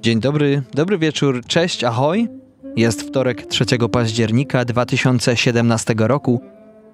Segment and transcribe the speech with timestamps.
[0.00, 2.28] Dzień dobry, dobry wieczór, cześć, ahoj.
[2.76, 6.40] Jest wtorek 3 października 2017 roku,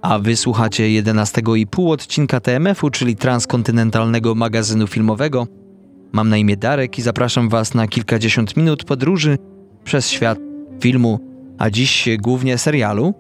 [0.03, 5.47] a wysłuchacie 11,5 odcinka TMF-u, czyli transkontynentalnego magazynu filmowego.
[6.13, 9.39] Mam na imię Darek i zapraszam Was na kilkadziesiąt minut podróży
[9.85, 10.39] przez świat
[10.81, 11.19] filmu,
[11.59, 13.15] a dziś głównie serialu.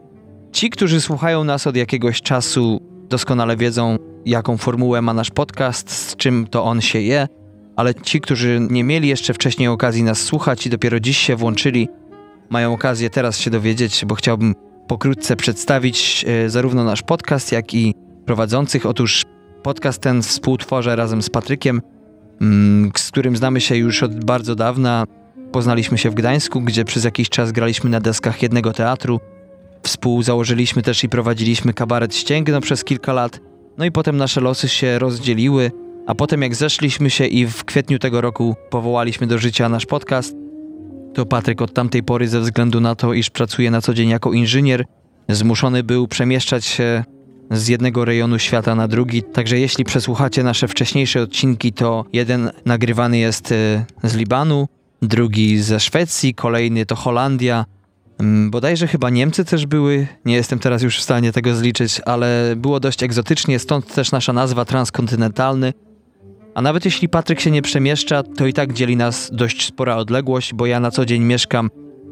[0.52, 3.96] Ci, którzy słuchają nas od jakiegoś czasu, doskonale wiedzą,
[4.26, 7.28] jaką formułę ma nasz podcast, z czym to on się je,
[7.76, 11.88] ale ci, którzy nie mieli jeszcze wcześniej okazji nas słuchać i dopiero dziś się włączyli,
[12.50, 14.54] mają okazję teraz się dowiedzieć, bo chciałbym
[14.86, 17.94] pokrótce przedstawić e, zarówno nasz podcast, jak i
[18.26, 18.86] prowadzących.
[18.86, 19.22] Otóż
[19.62, 21.82] podcast ten współtworzę razem z Patrykiem,
[22.40, 25.04] mm, z którym znamy się już od bardzo dawna.
[25.52, 29.20] Poznaliśmy się w Gdańsku, gdzie przez jakiś czas graliśmy na deskach jednego teatru.
[29.82, 33.40] Współzałożyliśmy też i prowadziliśmy kabaret Ścięgno przez kilka lat.
[33.78, 35.70] No i potem nasze losy się rozdzieliły,
[36.06, 40.34] a potem jak zeszliśmy się i w kwietniu tego roku powołaliśmy do życia nasz podcast,
[41.14, 44.32] to Patryk od tamtej pory ze względu na to, iż pracuje na co dzień jako
[44.32, 44.84] inżynier,
[45.28, 47.04] zmuszony był przemieszczać się
[47.50, 49.22] z jednego rejonu świata na drugi.
[49.22, 54.68] Także jeśli przesłuchacie nasze wcześniejsze odcinki, to jeden nagrywany jest e, z Libanu,
[55.02, 57.64] drugi ze Szwecji, kolejny to Holandia.
[58.18, 62.54] Mm, bodajże chyba Niemcy też były, nie jestem teraz już w stanie tego zliczyć, ale
[62.56, 65.72] było dość egzotycznie, stąd też nasza nazwa transkontynentalny.
[66.54, 70.54] A nawet jeśli Patryk się nie przemieszcza, to i tak dzieli nas dość spora odległość,
[70.54, 71.70] bo ja na co dzień mieszkam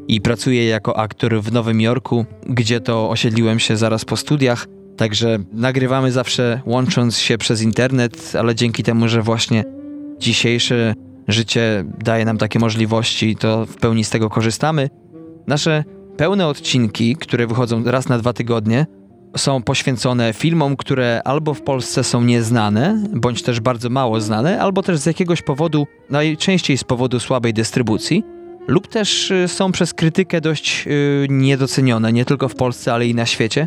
[0.08, 4.66] i pracuję jako aktor w Nowym Jorku, gdzie to osiedliłem się zaraz po studiach.
[4.96, 9.64] Także nagrywamy zawsze łącząc się przez internet, ale dzięki temu, że właśnie
[10.18, 10.94] dzisiejsze
[11.28, 14.90] życie daje nam takie możliwości, to w pełni z tego korzystamy.
[15.46, 15.84] Nasze
[16.16, 18.86] pełne odcinki, które wychodzą raz na dwa tygodnie,
[19.36, 24.82] są poświęcone filmom, które albo w Polsce są nieznane, bądź też bardzo mało znane, albo
[24.82, 28.24] też z jakiegoś powodu, najczęściej z powodu słabej dystrybucji,
[28.68, 33.14] lub też y, są przez krytykę dość yy, niedocenione, nie tylko w Polsce, ale i
[33.14, 33.66] na świecie.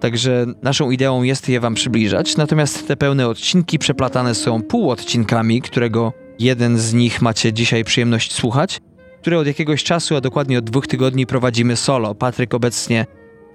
[0.00, 6.12] Także naszą ideą jest je Wam przybliżać, natomiast te pełne odcinki przeplatane są półodcinkami, którego
[6.38, 8.80] jeden z nich macie dzisiaj przyjemność słuchać,
[9.20, 12.14] które od jakiegoś czasu, a dokładnie od dwóch tygodni prowadzimy solo.
[12.14, 13.06] Patryk obecnie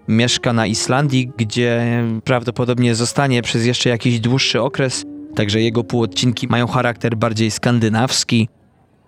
[0.10, 5.06] mieszka na Islandii, gdzie prawdopodobnie zostanie przez jeszcze jakiś dłuższy okres,
[5.36, 8.50] także jego półodcinki mają charakter bardziej skandynawski.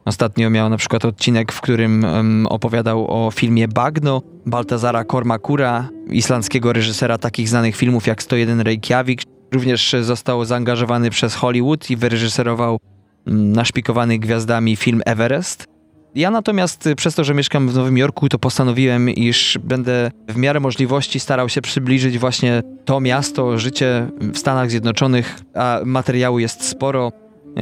[0.06, 6.74] Ostatnio miał na przykład odcinek, w którym um, opowiadał o filmie Bagno Baltazara Kormakura, islandzkiego
[6.74, 9.22] reżysera takich znanych filmów jak 101 Reykjavik.
[9.52, 12.80] Również został zaangażowany przez Hollywood i wyreżyserował
[13.28, 15.71] um, naszpikowany gwiazdami film Everest.
[16.16, 20.38] Ja natomiast y, przez to, że mieszkam w Nowym Jorku, to postanowiłem, iż będę w
[20.38, 26.64] miarę możliwości starał się przybliżyć właśnie to miasto, życie w Stanach Zjednoczonych, a materiału jest
[26.64, 27.12] sporo.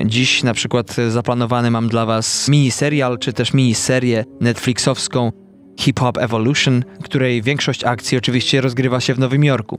[0.05, 5.31] Dziś na przykład zaplanowany mam dla Was miniserial, czy też miniserię netflixowską
[5.79, 9.77] Hip Hop Evolution, której większość akcji oczywiście rozgrywa się w Nowym Jorku.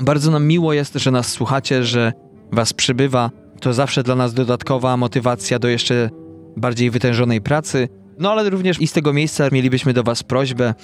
[0.00, 2.12] Bardzo nam miło jest, że nas słuchacie, że
[2.52, 3.30] Was przybywa.
[3.60, 6.10] To zawsze dla nas dodatkowa motywacja do jeszcze
[6.56, 7.88] bardziej wytężonej pracy.
[8.20, 10.74] No ale również i z tego miejsca mielibyśmy do Was prośbę.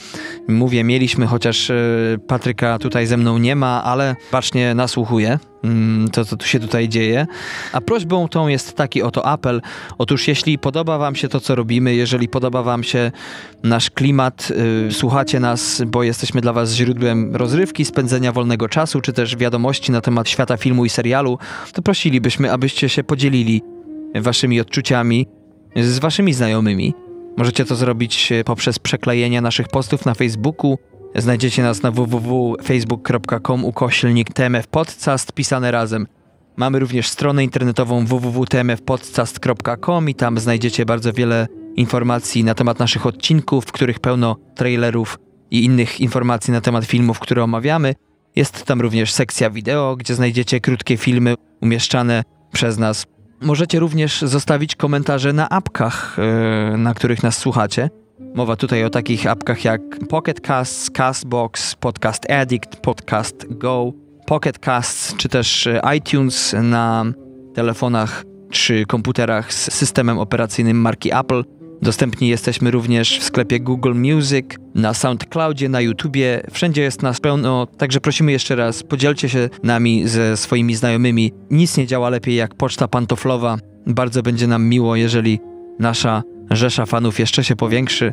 [0.48, 1.74] Mówię, mieliśmy, chociaż e,
[2.26, 6.88] Patryka tutaj ze mną nie ma, ale bacznie nasłuchuje mm, to, co tu się tutaj
[6.88, 7.26] dzieje.
[7.72, 9.62] A prośbą tą jest taki oto apel.
[9.98, 13.12] Otóż jeśli podoba Wam się to, co robimy, jeżeli podoba Wam się
[13.62, 14.52] nasz klimat,
[14.84, 19.92] yy, słuchacie nas, bo jesteśmy dla Was źródłem rozrywki, spędzenia wolnego czasu, czy też wiadomości
[19.92, 21.38] na temat świata filmu i serialu,
[21.72, 23.62] to prosilibyśmy, abyście się podzielili
[24.14, 25.26] Waszymi odczuciami
[25.84, 26.94] z waszymi znajomymi.
[27.36, 30.78] Możecie to zrobić e, poprzez przeklejenie naszych postów na Facebooku.
[31.14, 36.06] Znajdziecie nas na www.facebook.com ukoślnik TMF Podcast pisane razem.
[36.56, 43.64] Mamy również stronę internetową www.tmfpodcast.com i tam znajdziecie bardzo wiele informacji na temat naszych odcinków,
[43.64, 45.18] w których pełno trailerów
[45.50, 47.94] i innych informacji na temat filmów, które omawiamy.
[48.36, 53.06] Jest tam również sekcja wideo, gdzie znajdziecie krótkie filmy umieszczane przez nas
[53.40, 56.16] Możecie również zostawić komentarze na apkach,
[56.70, 57.90] yy, na których nas słuchacie.
[58.34, 63.92] Mowa tutaj o takich apkach jak Pocket Casts, Castbox, Podcast Addict, Podcast Go,
[64.26, 67.04] Pocket Casts czy też e, iTunes na
[67.54, 71.44] telefonach czy komputerach z systemem operacyjnym marki Apple.
[71.82, 76.42] Dostępni jesteśmy również w sklepie Google Music, na SoundCloudzie, na YouTubie.
[76.52, 81.32] Wszędzie jest nas pełno, także prosimy jeszcze raz, podzielcie się nami ze swoimi znajomymi.
[81.50, 83.56] Nic nie działa lepiej jak poczta pantoflowa.
[83.86, 85.40] Bardzo będzie nam miło, jeżeli
[85.78, 88.12] nasza rzesza fanów jeszcze się powiększy.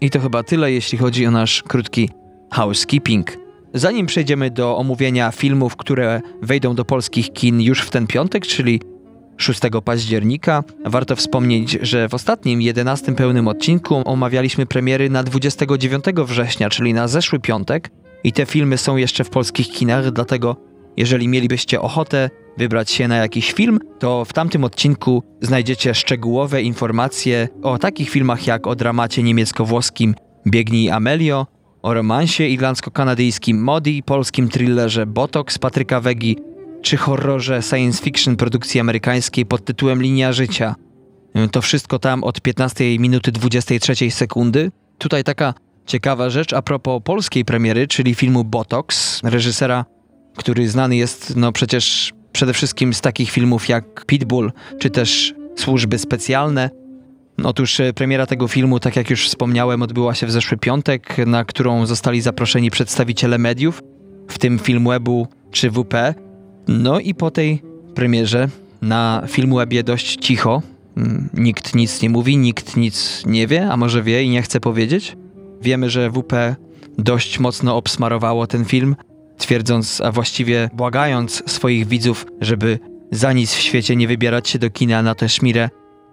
[0.00, 2.10] I to chyba tyle, jeśli chodzi o nasz krótki
[2.50, 3.38] housekeeping.
[3.74, 8.80] Zanim przejdziemy do omówienia filmów, które wejdą do polskich kin już w ten piątek, czyli
[9.36, 10.64] 6 października.
[10.84, 17.08] Warto wspomnieć, że w ostatnim, 11 pełnym odcinku omawialiśmy premiery na 29 września, czyli na
[17.08, 17.90] zeszły piątek.
[18.24, 20.56] I te filmy są jeszcze w polskich kinach, dlatego
[20.96, 27.48] jeżeli mielibyście ochotę wybrać się na jakiś film, to w tamtym odcinku znajdziecie szczegółowe informacje
[27.62, 30.14] o takich filmach jak o dramacie niemiecko-włoskim
[30.46, 31.46] Biegnij Amelio,
[31.82, 36.36] o romansie irlandzko-kanadyjskim Modi, polskim thrillerze Botox Patryka Wegi,
[36.86, 40.74] czy horrorze science fiction produkcji amerykańskiej pod tytułem Linia Życia.
[41.52, 44.70] To wszystko tam od 15 minuty 23 sekundy.
[44.98, 45.54] Tutaj taka
[45.86, 49.84] ciekawa rzecz a propos polskiej premiery, czyli filmu Botox, reżysera,
[50.36, 55.98] który znany jest no przecież przede wszystkim z takich filmów jak Pitbull, czy też Służby
[55.98, 56.70] Specjalne.
[57.44, 61.44] Otóż e, premiera tego filmu, tak jak już wspomniałem, odbyła się w zeszły piątek, na
[61.44, 63.82] którą zostali zaproszeni przedstawiciele mediów,
[64.28, 66.25] w tym Filmwebu czy WP.
[66.68, 67.62] No i po tej
[67.94, 68.48] premierze
[68.82, 70.62] na Filmwebie dość cicho.
[70.96, 74.60] Mm, nikt nic nie mówi, nikt nic nie wie, a może wie i nie chce
[74.60, 75.16] powiedzieć.
[75.62, 76.56] Wiemy, że WP
[76.98, 78.96] dość mocno obsmarowało ten film,
[79.38, 82.78] twierdząc, a właściwie błagając swoich widzów, żeby
[83.10, 85.68] za nic w świecie nie wybierać się do kina na tę szmirę.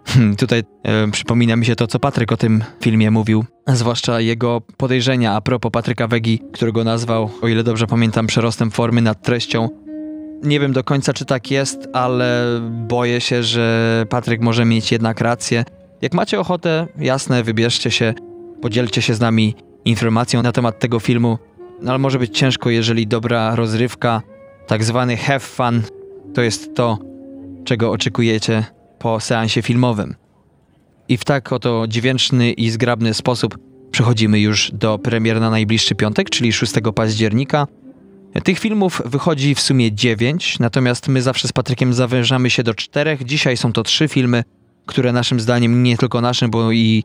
[0.06, 4.62] Hmm, tutaj e, przypomina mi się to, co Patryk o tym filmie mówił, zwłaszcza jego
[4.78, 9.70] podejrzenia a propos Patryka Wegi, którego nazwał, o ile dobrze pamiętam, przerostem formy nad treścią.
[10.44, 15.22] Nie wiem do końca, czy tak jest, ale boję się, że Patryk może mieć jednak
[15.22, 15.66] rację.
[16.02, 18.14] Jak macie ochotę, jasne, wybierzcie się,
[18.62, 19.56] podzielcie się z nami
[19.86, 21.38] informacją na temat tego filmu.
[21.82, 24.22] No, ale może być ciężko, jeżeli dobra rozrywka,
[24.68, 25.82] tak zwany have fun,
[26.34, 26.98] to jest to,
[27.66, 28.66] czego oczekujecie
[29.00, 30.16] po seansie filmowym.
[31.10, 33.58] I w tak oto dźwięczny i zgrabny sposób
[33.92, 37.68] przechodzimy już do premier na najbliższy piątek, czyli 6 października.
[38.42, 43.24] Tych filmów wychodzi w sumie 9, natomiast my zawsze z Patrykiem zawężamy się do czterech.
[43.24, 44.44] Dzisiaj są to trzy filmy,
[44.86, 47.04] które naszym zdaniem, nie tylko naszym, bo i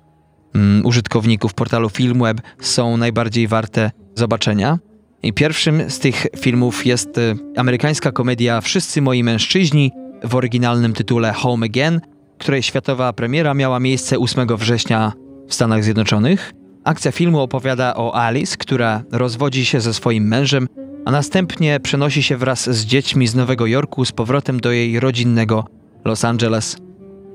[0.54, 4.78] mm, użytkowników portalu Filmweb są najbardziej warte zobaczenia.
[5.22, 9.92] I pierwszym z tych filmów jest y, amerykańska komedia Wszyscy moi mężczyźni
[10.24, 12.00] w oryginalnym tytule Home Again,
[12.38, 15.12] której światowa premiera miała miejsce 8 września
[15.48, 16.52] w Stanach Zjednoczonych.
[16.84, 20.68] Akcja filmu opowiada o Alice, która rozwodzi się ze swoim mężem,
[21.04, 25.64] a następnie przenosi się wraz z dziećmi z Nowego Jorku z powrotem do jej rodzinnego
[26.04, 26.76] Los Angeles.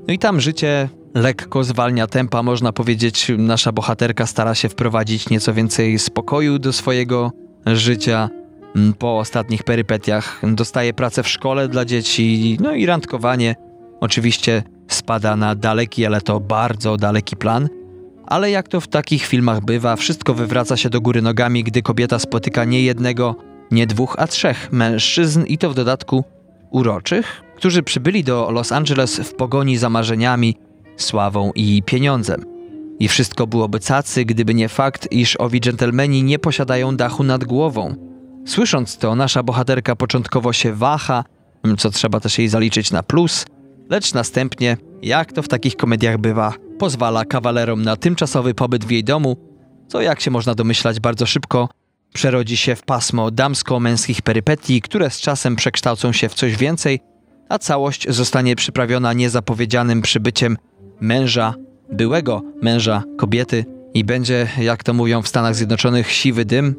[0.08, 3.32] No i tam życie lekko zwalnia tempa, można powiedzieć.
[3.38, 7.32] Nasza bohaterka stara się wprowadzić nieco więcej spokoju do swojego
[7.66, 8.30] życia.
[9.00, 13.56] Po ostatnich perypetiach dostaje pracę w szkole dla dzieci, no i randkowanie
[14.00, 17.70] oczywiście spada na daleki, ale to bardzo daleki plan.
[18.26, 22.20] Ale jak to w takich filmach bywa, wszystko wywraca się do góry nogami, gdy kobieta
[22.20, 23.36] spotyka nie jednego,
[23.74, 26.24] nie dwóch, a trzech mężczyzn i to w dodatku
[26.72, 30.56] uroczych, którzy przybyli do Los Angeles w pogoni za marzeniami,
[30.98, 32.46] sławą i pieniądzem.
[33.00, 37.96] I wszystko byłoby cacy, gdyby nie fakt, iż owi dżentelmeni nie posiadają dachu nad głową.
[38.46, 41.24] Słysząc to, nasza bohaterka początkowo się waha,
[41.78, 43.46] co trzeba też jej zaliczyć na plus,
[43.90, 49.04] lecz następnie, jak to w takich komediach bywa, pozwala kawalerom na tymczasowy pobyt w jej
[49.04, 49.38] domu,
[49.88, 51.70] co jak się można domyślać bardzo szybko
[52.14, 57.00] przerodzi się w pasmo damsko-męskich perypetii, które z czasem przekształcą się w coś więcej,
[57.50, 60.58] a całość zostanie przyprawiona niezapowiedzianym przybyciem
[61.00, 61.54] męża,
[61.92, 66.76] byłego męża kobiety i będzie, jak to mówią w Stanach Zjednoczonych, siwy dym.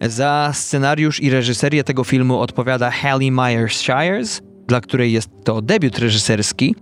[0.00, 6.74] Za scenariusz i reżyserię tego filmu odpowiada Hallie Myers-Shires, dla której jest to debiut reżyserski,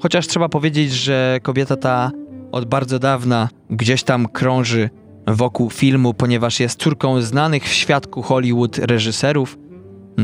[0.00, 2.10] chociaż trzeba powiedzieć, że kobieta ta
[2.52, 4.90] od bardzo dawna gdzieś tam krąży
[5.26, 9.58] wokół filmu, ponieważ jest córką znanych w świadku Hollywood reżyserów.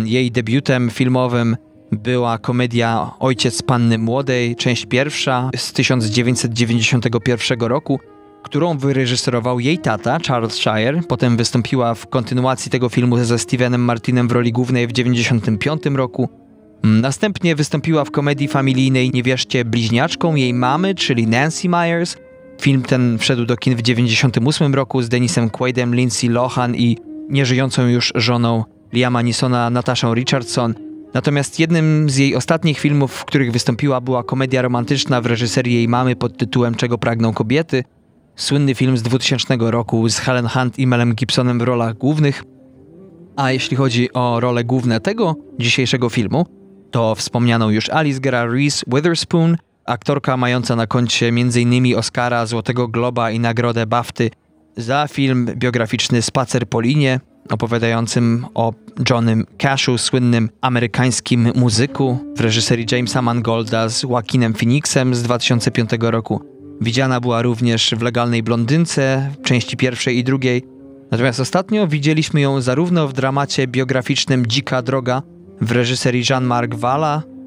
[0.04, 1.56] Jej debiutem filmowym
[1.92, 8.00] była komedia Ojciec Panny Młodej, część pierwsza z 1991 roku,
[8.42, 11.00] którą wyreżyserował jej tata, Charles Shire.
[11.08, 16.28] Potem wystąpiła w kontynuacji tego filmu ze Stevenem Martinem w roli głównej w 1995 roku.
[16.82, 22.16] Następnie wystąpiła w komedii familijnej Niewierzcie bliźniaczką jej mamy, czyli Nancy Myers.
[22.60, 26.98] Film ten wszedł do kin w 1998 roku z Denisem Quaidem, Lindsay Lohan i
[27.28, 30.74] nieżyjącą już żoną Liama Nisona, Nataszą Richardson–
[31.14, 35.88] Natomiast jednym z jej ostatnich filmów, w których wystąpiła, była komedia romantyczna w reżyserii jej
[35.88, 37.84] mamy pod tytułem Czego pragną kobiety.
[38.36, 42.44] Słynny film z 2000 roku z Helen Hunt i Melem Gibsonem w rolach głównych.
[43.36, 46.46] A jeśli chodzi o role główne tego dzisiejszego filmu,
[46.90, 51.96] to wspomnianą już Alice gra Reese Witherspoon, aktorka mająca na koncie m.in.
[51.96, 54.30] Oscara, Złotego Globa i nagrodę BAFTY
[54.76, 57.20] za film biograficzny Spacer po linie,
[57.50, 58.72] opowiadającym o
[59.10, 66.40] Johnem Cashu, słynnym amerykańskim muzyku w reżyserii Jamesa Mangolda z Joaquinem Phoenixem z 2005 roku.
[66.80, 70.62] Widziana była również w Legalnej Blondynce, w części pierwszej i drugiej.
[71.10, 75.22] Natomiast ostatnio widzieliśmy ją zarówno w dramacie biograficznym Dzika Droga
[75.60, 77.39] w reżyserii Jean-Marc Valla mm,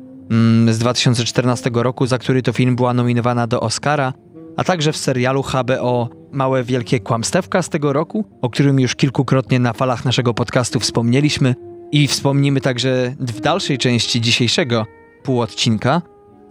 [0.70, 4.14] z 2014 roku, za który to film była nominowana do Oscara,
[4.58, 9.60] a także w serialu HBO Małe Wielkie Kłamstewka z tego roku, o którym już kilkukrotnie
[9.60, 11.56] na falach naszego podcastu wspomnieliśmy
[11.92, 14.86] i wspomnimy także w dalszej części dzisiejszego
[15.24, 16.02] półodcinka,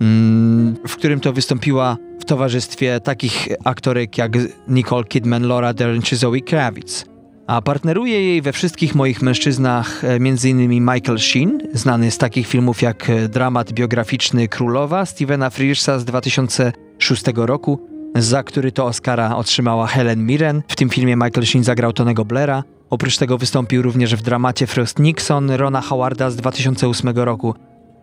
[0.00, 4.33] mm, w którym to wystąpiła w towarzystwie takich aktorek jak
[4.69, 7.12] Nicole Kidman, Laura Dern czy Zoe Kravitz.
[7.52, 10.85] A partneruje jej we wszystkich moich mężczyznach e, m.in.
[10.85, 17.23] Michael Sheen, znany z takich filmów jak e, dramat biograficzny Królowa Stevena Frearsa z 2006
[17.37, 17.80] roku,
[18.14, 20.62] za który to Oscara otrzymała Helen Mirren.
[20.68, 22.64] W tym filmie Michael Sheen zagrał Tonego Blaira.
[22.90, 27.54] Oprócz tego wystąpił również w dramacie Frost Nixon Rona Howarda z 2008 roku,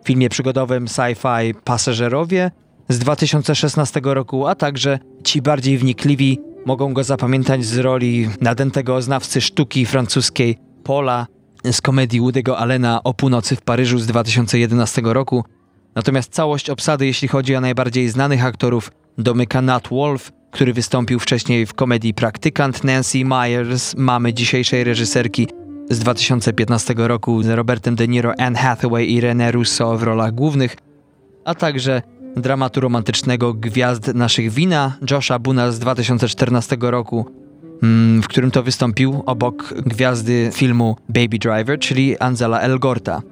[0.02, 2.50] w filmie przygodowym sci-fi Pasażerowie
[2.88, 9.40] z 2016 roku, a także ci bardziej wnikliwi mogą go zapamiętać z roli nadętego znawcy
[9.40, 11.26] sztuki francuskiej Paula
[11.64, 15.44] z komedii Woody'ego Allena o północy w Paryżu z 2011 roku.
[15.94, 21.66] Natomiast całość obsady, jeśli chodzi o najbardziej znanych aktorów, domyka Nat Wolf, który wystąpił wcześniej
[21.66, 25.48] w komedii Praktykant Nancy Myers, mamy dzisiejszej reżyserki
[25.90, 30.76] z 2015 roku z Robertem De Niro, Anne Hathaway i René Russo w rolach głównych,
[31.44, 32.02] a także
[32.36, 37.26] dramatu romantycznego Gwiazd naszych wina Josha Buna z 2014 roku,
[37.82, 43.22] mm, w którym to wystąpił obok gwiazdy filmu Baby Driver, czyli Angela Elgorta.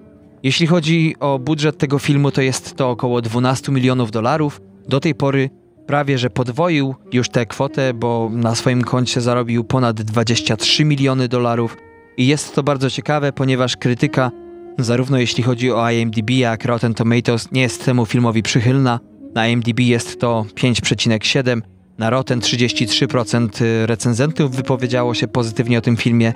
[0.42, 4.60] Jeśli chodzi o budżet tego filmu, to jest to około 12 milionów dolarów.
[4.88, 5.50] Do tej pory
[5.86, 11.76] prawie że podwoił już tę kwotę, bo na swoim koncie zarobił ponad 23 miliony dolarów.
[12.16, 14.30] I jest to bardzo ciekawe, ponieważ krytyka,
[14.78, 19.00] zarówno jeśli chodzi o IMDb, jak Rotten Tomatoes, nie jest temu filmowi przychylna.
[19.34, 21.60] Na IMDb jest to 5,7,
[21.98, 23.48] na Rotten 33%
[23.86, 26.32] recenzentów wypowiedziało się pozytywnie o tym filmie,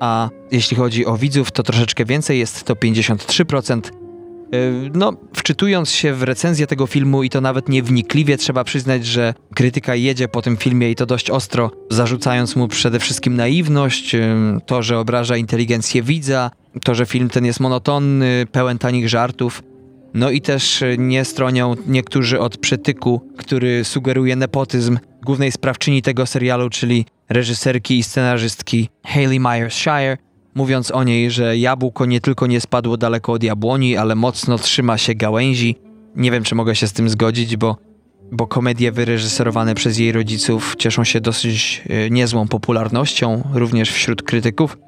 [0.00, 3.80] a jeśli chodzi o widzów, to troszeczkę więcej, jest to 53%.
[4.54, 9.34] Y, no, wczytując się w recenzję tego filmu i to nawet niewnikliwie, trzeba przyznać, że
[9.54, 14.28] krytyka jedzie po tym filmie i to dość ostro, zarzucając mu przede wszystkim naiwność, y,
[14.66, 16.50] to, że obraża inteligencję widza,
[16.84, 19.62] to, że film ten jest monotonny, pełen tanich żartów.
[20.14, 26.70] No i też nie stronią niektórzy od przytyku, który sugeruje nepotyzm głównej sprawczyni tego serialu,
[26.70, 30.16] czyli reżyserki i scenarzystki Hayley Myers-Shire,
[30.54, 34.98] mówiąc o niej, że jabłko nie tylko nie spadło daleko od jabłoni, ale mocno trzyma
[34.98, 35.76] się gałęzi.
[36.16, 37.76] Nie wiem, czy mogę się z tym zgodzić, bo,
[38.32, 44.78] bo komedie wyreżyserowane przez jej rodziców cieszą się dosyć e, niezłą popularnością, również wśród krytyków.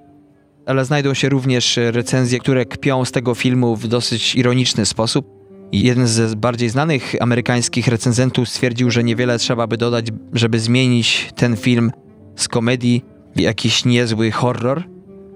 [0.67, 5.27] Ale znajdą się również recenzje, które kpią z tego filmu w dosyć ironiczny sposób.
[5.73, 11.57] Jeden z bardziej znanych amerykańskich recenzentów stwierdził, że niewiele trzeba by dodać, żeby zmienić ten
[11.57, 11.93] film
[12.37, 13.05] z komedii
[13.37, 14.85] w jakiś niezły horror.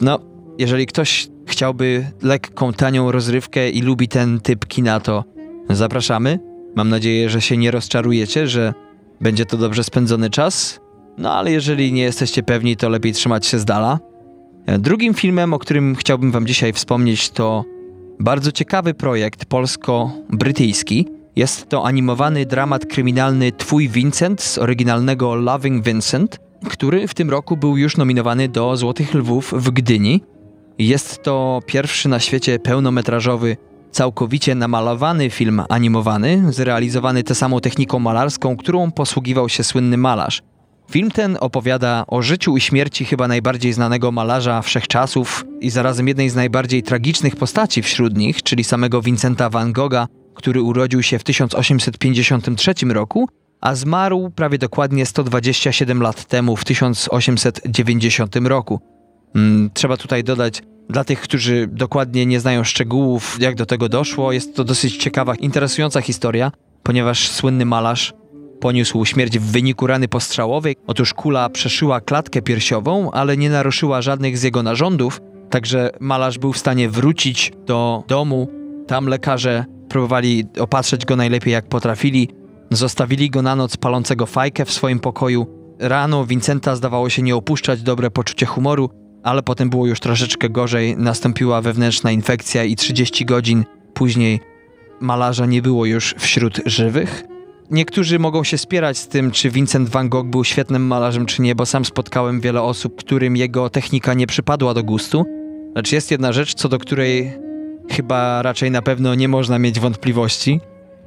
[0.00, 0.19] No,
[0.59, 5.25] jeżeli ktoś chciałby lekką, tanią rozrywkę i lubi ten typ kina, to
[5.71, 6.38] zapraszamy.
[6.76, 8.75] Mam nadzieję, że się nie rozczarujecie, że
[9.21, 10.81] będzie to dobrze spędzony czas.
[11.19, 13.99] No ale jeżeli nie jesteście pewni, to lepiej trzymać się z dala.
[14.66, 17.64] Drugim filmem, o którym chciałbym Wam dzisiaj wspomnieć, to
[18.21, 21.09] bardzo ciekawy projekt polsko-brytyjski.
[21.37, 27.56] Jest to animowany dramat kryminalny Twój Vincent z oryginalnego Loving Vincent, który w tym roku
[27.56, 30.23] był już nominowany do Złotych Lwów w Gdyni.
[30.78, 33.56] Jest to pierwszy na świecie pełnometrażowy,
[33.90, 40.42] całkowicie namalowany film animowany, zrealizowany tę samą techniką malarską, którą posługiwał się słynny malarz.
[40.91, 46.31] Film ten opowiada o życiu i śmierci chyba najbardziej znanego malarza wszechczasów i zarazem jednej
[46.31, 51.25] z najbardziej tragicznych postaci wśród nich, czyli samego Vincenta van Gogha, który urodził się w
[51.25, 53.29] 1853 roku
[53.64, 58.81] a zmarł prawie dokładnie 127 lat temu, w 1890 roku.
[59.33, 64.33] Hmm, trzeba tutaj dodać, dla tych, którzy dokładnie nie znają szczegółów, jak do tego doszło,
[64.33, 68.14] jest to dosyć ciekawa, interesująca historia, ponieważ słynny malarz
[68.64, 70.76] poniósł śmierć w wyniku rany postrzałowej.
[70.87, 76.52] Otóż kula przeszyła klatkę piersiową, ale nie naruszyła żadnych z jego narządów, także malarz był
[76.52, 78.49] w stanie wrócić do domu.
[78.87, 82.28] Tam lekarze próbowali opatrzeć go najlepiej jak potrafili.
[82.71, 85.47] Zostawili go na noc palącego fajkę w swoim pokoju.
[85.78, 88.90] Rano Vincenta zdawało się nie opuszczać dobre poczucie humoru,
[89.23, 90.97] ale potem było już troszeczkę gorzej.
[90.97, 94.40] Nastąpiła wewnętrzna infekcja i 30 godzin później
[95.00, 97.34] malarza nie było już wśród żywych.
[97.71, 101.54] Niektórzy mogą się spierać z tym, czy Vincent van Gogh był świetnym malarzem, czy nie,
[101.54, 105.25] bo sam spotkałem wiele osób, którym jego technika nie przypadła do gustu.
[105.75, 107.33] Lecz jest jedna rzecz, co do której
[107.90, 110.61] chyba raczej na pewno nie można mieć wątpliwości.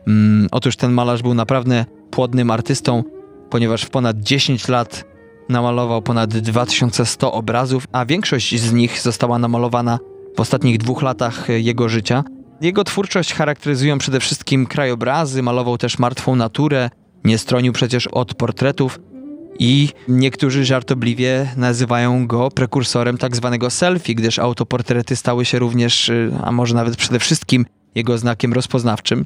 [0.07, 3.03] Mm, otóż ten malarz był naprawdę płodnym artystą,
[3.49, 5.05] ponieważ w ponad 10 lat
[5.49, 9.99] namalował ponad 2100 obrazów, a większość z nich została namalowana
[10.35, 12.23] w ostatnich dwóch latach jego życia.
[12.61, 16.89] Jego twórczość charakteryzują przede wszystkim krajobrazy, malował też martwą naturę,
[17.23, 18.99] nie stronił przecież od portretów
[19.59, 26.31] i niektórzy żartobliwie nazywają go prekursorem tak zwanego selfie, gdyż autoportrety stały się również, y,
[26.43, 29.25] a może nawet przede wszystkim, jego znakiem rozpoznawczym.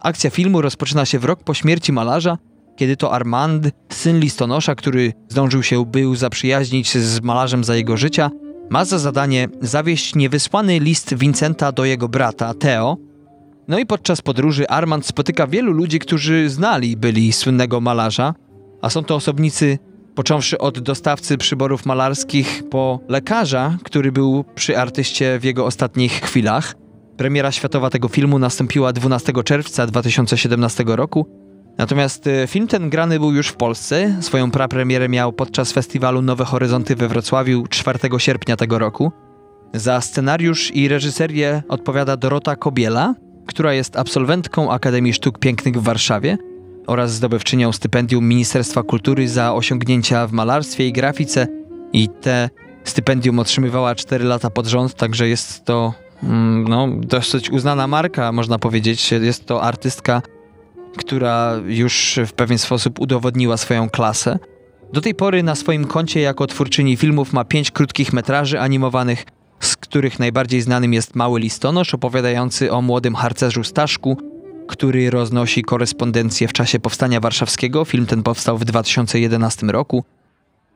[0.00, 2.38] Akcja filmu rozpoczyna się w rok po śmierci malarza,
[2.76, 8.30] kiedy to Armand, syn listonosza, który zdążył się był zaprzyjaźnić z malarzem za jego życia,
[8.70, 12.96] ma za zadanie zawieść niewysłany list Vincenta do jego brata, Theo.
[13.68, 18.34] No i podczas podróży Armand spotyka wielu ludzi, którzy znali byli słynnego malarza,
[18.82, 19.78] a są to osobnicy
[20.14, 26.74] począwszy od dostawcy przyborów malarskich po lekarza, który był przy artyście w jego ostatnich chwilach.
[27.16, 31.26] Premiera światowa tego filmu nastąpiła 12 czerwca 2017 roku,
[31.78, 34.16] natomiast e, film ten grany był już w Polsce.
[34.20, 39.12] Swoją prapremierę miał podczas festiwalu Nowe Horyzonty we Wrocławiu 4 sierpnia tego roku.
[39.74, 43.14] Za scenariusz i reżyserię odpowiada Dorota Kobiela,
[43.46, 46.38] która jest absolwentką Akademii Sztuk Pięknych w Warszawie
[46.86, 51.46] oraz zdobywczynią stypendium Ministerstwa Kultury za osiągnięcia w malarstwie i grafice
[51.92, 52.50] i te
[52.84, 58.58] stypendium otrzymywała 4 lata pod rząd, także jest to mm, no, dosyć uznana marka, można
[58.58, 59.12] powiedzieć.
[59.12, 60.22] Jest to artystka,
[60.96, 64.38] która już w pewien sposób udowodniła swoją klasę.
[64.92, 69.24] Do tej pory na swoim koncie jako twórczyni filmów ma pięć krótkich metraży animowanych,
[69.60, 74.16] z których najbardziej znanym jest Mały Listonosz, opowiadający o młodym harcerzu Staszku,
[74.68, 77.84] który roznosi korespondencję w czasie powstania warszawskiego.
[77.84, 80.04] Film ten powstał w 2011 roku.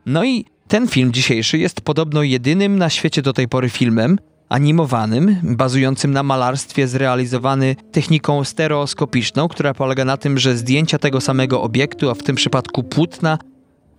[0.06, 4.18] No i ten film dzisiejszy jest podobno jedynym na świecie do tej pory filmem
[4.52, 11.62] animowanym, bazującym na malarstwie zrealizowany techniką stereoskopiczną, która polega na tym, że zdjęcia tego samego
[11.62, 13.38] obiektu, a w tym przypadku płótna,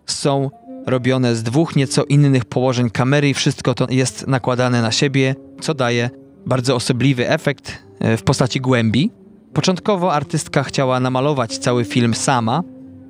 [0.06, 0.49] są
[0.88, 5.73] robione z dwóch nieco innych położeń kamery i wszystko to jest nakładane na siebie, co
[5.73, 6.10] daje
[6.45, 9.12] bardzo osobliwy efekt e, w postaci głębi.
[9.54, 12.63] Początkowo artystka chciała namalować cały film sama,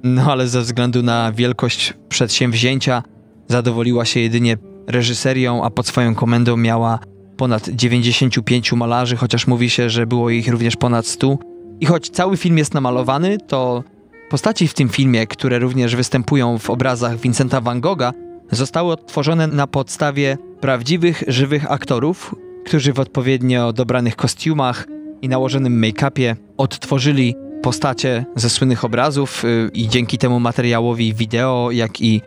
[0.03, 3.03] no ale ze względu na wielkość przedsięwzięcia
[3.47, 6.99] zadowoliła się jedynie reżyserią, a pod swoją komendą miała
[7.43, 11.37] ponad 95 malarzy, chociaż mówi się, że było ich również ponad 100.
[11.79, 13.83] I choć cały film jest namalowany, to
[14.29, 18.13] postaci w tym filmie, które również występują w obrazach Vincenta van Gogha,
[18.51, 24.87] zostały odtworzone na podstawie prawdziwych, żywych aktorów, którzy w odpowiednio dobranych kostiumach
[25.21, 32.01] i nałożonym make-upie odtworzyli postacie ze słynnych obrazów y, i dzięki temu materiałowi wideo, jak
[32.01, 32.21] i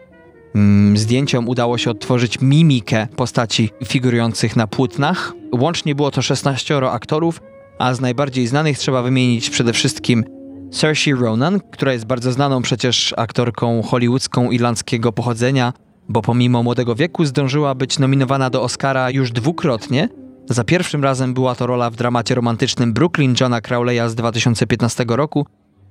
[0.95, 5.33] zdjęciom udało się odtworzyć mimikę postaci figurujących na płótnach.
[5.53, 7.41] Łącznie było to 16 aktorów,
[7.79, 10.25] a z najbardziej znanych trzeba wymienić przede wszystkim
[10.71, 15.73] Saoirse Ronan, która jest bardzo znaną przecież aktorką hollywoodzką irlandzkiego pochodzenia,
[16.09, 20.09] bo pomimo młodego wieku zdążyła być nominowana do Oscara już dwukrotnie,
[20.51, 25.47] za pierwszym razem była to rola w dramacie romantycznym Brooklyn Johna Crowleya z 2015 roku,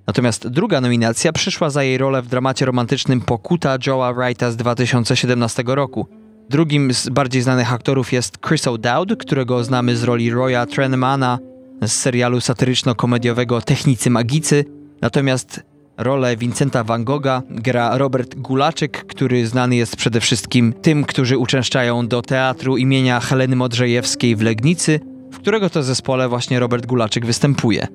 [0.07, 5.63] natomiast druga nominacja przyszła za jej rolę w dramacie romantycznym Pokuta Joe'a Wrighta z 2017
[5.67, 6.07] roku.
[6.49, 11.39] Drugim z bardziej znanych aktorów jest Chris O'Dowd, którego znamy z roli Roya Trenmana
[11.81, 14.65] z serialu satyryczno-komediowego Technicy Magicy,
[15.01, 15.63] natomiast
[15.97, 22.07] Rolę Vincenta van Gogha gra Robert Gulaczyk, który znany jest przede wszystkim tym, którzy uczęszczają
[22.07, 24.99] do teatru imienia Heleny Modrzejewskiej w Legnicy,
[25.31, 27.87] w którego to zespole właśnie Robert Gulaczyk występuje.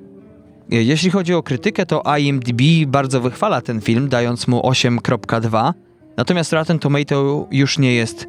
[0.70, 5.72] Jeśli chodzi o krytykę, to IMDb bardzo wychwala ten film, dając mu 8.2,
[6.16, 8.26] natomiast Rotten Tomato już nie jest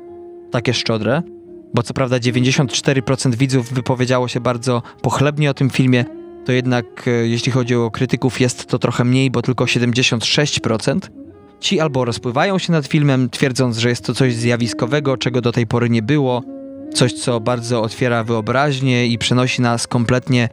[0.52, 1.22] takie szczodre,
[1.74, 6.06] bo co prawda 94% widzów wypowiedziało się bardzo pochlebnie o tym filmie,
[6.46, 11.00] to jednak e, jeśli chodzi o krytyków jest to trochę mniej, bo tylko 76%.
[11.60, 15.68] Ci albo rozpływają się nad filmem, twierdząc, że jest to coś zjawiskowego, czego do tej
[15.68, 16.44] pory nie było,
[16.94, 20.50] coś, co bardzo otwiera wyobraźnię i przenosi nas kompletnie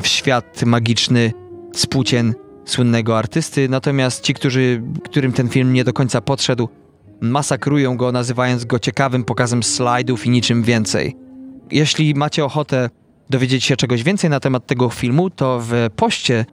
[0.00, 1.32] w świat magiczny
[1.74, 6.68] spłócien słynnego artysty, natomiast ci, którzy, którym ten film nie do końca podszedł,
[7.20, 11.16] masakrują go, nazywając go ciekawym pokazem slajdów i niczym więcej.
[11.70, 12.90] Jeśli macie ochotę
[13.30, 16.44] dowiedzieć się czegoś więcej na temat tego filmu, to w poście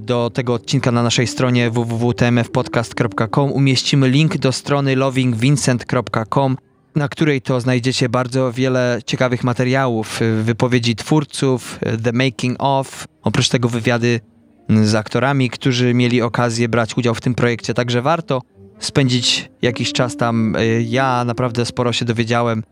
[0.00, 6.56] do tego odcinka na naszej stronie www.tmfpodcast.com umieścimy link do strony lovingvincent.com,
[6.94, 13.68] na której to znajdziecie bardzo wiele ciekawych materiałów, wypowiedzi twórców, the making of, oprócz tego
[13.68, 14.20] wywiady
[14.68, 18.42] z aktorami, którzy mieli okazję brać udział w tym projekcie, także warto
[18.78, 20.56] spędzić jakiś czas tam.
[20.56, 22.62] Y, ja naprawdę sporo się dowiedziałem.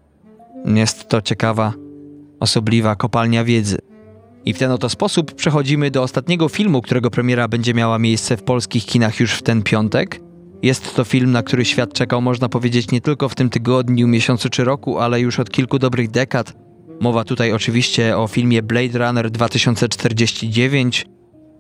[0.65, 1.73] Jest to ciekawa,
[2.41, 3.79] osobliwa kopalnia wiedzy.
[4.45, 8.43] I w ten oto sposób przechodzimy do ostatniego filmu, którego premiera będzie miała miejsce w
[8.43, 10.21] polskich kinach już w ten piątek.
[10.63, 14.49] Jest to film, na który świat czekał, można powiedzieć, nie tylko w tym tygodniu, miesiącu
[14.51, 16.53] czy roku, ale już od kilku dobrych dekad.
[17.01, 21.07] Mowa tutaj oczywiście o filmie Blade Runner 2049,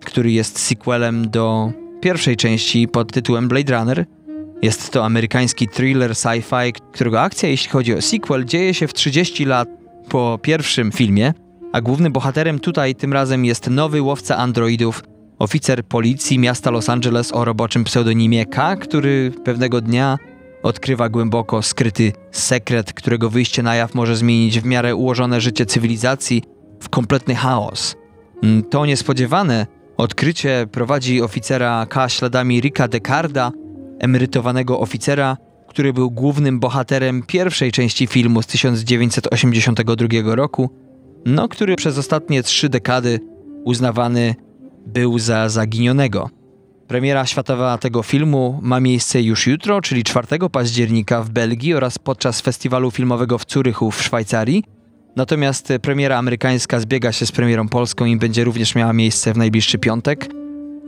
[0.04, 4.06] który jest sequelem do pierwszej części pod tytułem Blade Runner.
[4.62, 9.44] Jest to amerykański thriller sci-fi, którego akcja, jeśli chodzi o sequel, dzieje się w 30
[9.44, 9.68] lat
[10.08, 11.34] po pierwszym filmie,
[11.72, 15.02] a głównym bohaterem tutaj tym razem jest nowy łowca androidów,
[15.40, 20.18] oficer policji miasta Los Angeles o roboczym pseudonimie K, który pewnego dnia
[20.62, 26.42] odkrywa głęboko skryty sekret, którego wyjście na jaw może zmienić w miarę ułożone życie cywilizacji
[26.80, 27.96] w kompletny chaos.
[28.42, 33.52] Mm, to niespodziewane odkrycie prowadzi oficera K śladami Ricka Decarda,
[33.98, 35.36] emerytowanego oficera,
[35.68, 40.70] który był głównym bohaterem pierwszej części filmu z 1982 roku,
[41.26, 43.20] no który przez ostatnie trzy dekady
[43.64, 44.34] uznawany
[44.86, 46.30] był za zaginionego.
[46.88, 52.40] Premiera światowa tego filmu ma miejsce już jutro, czyli 4 października w Belgii oraz podczas
[52.40, 54.64] festiwalu filmowego w Zurychu w Szwajcarii.
[55.16, 59.78] Natomiast premiera amerykańska zbiega się z premierą polską i będzie również miała miejsce w najbliższy
[59.78, 60.28] piątek.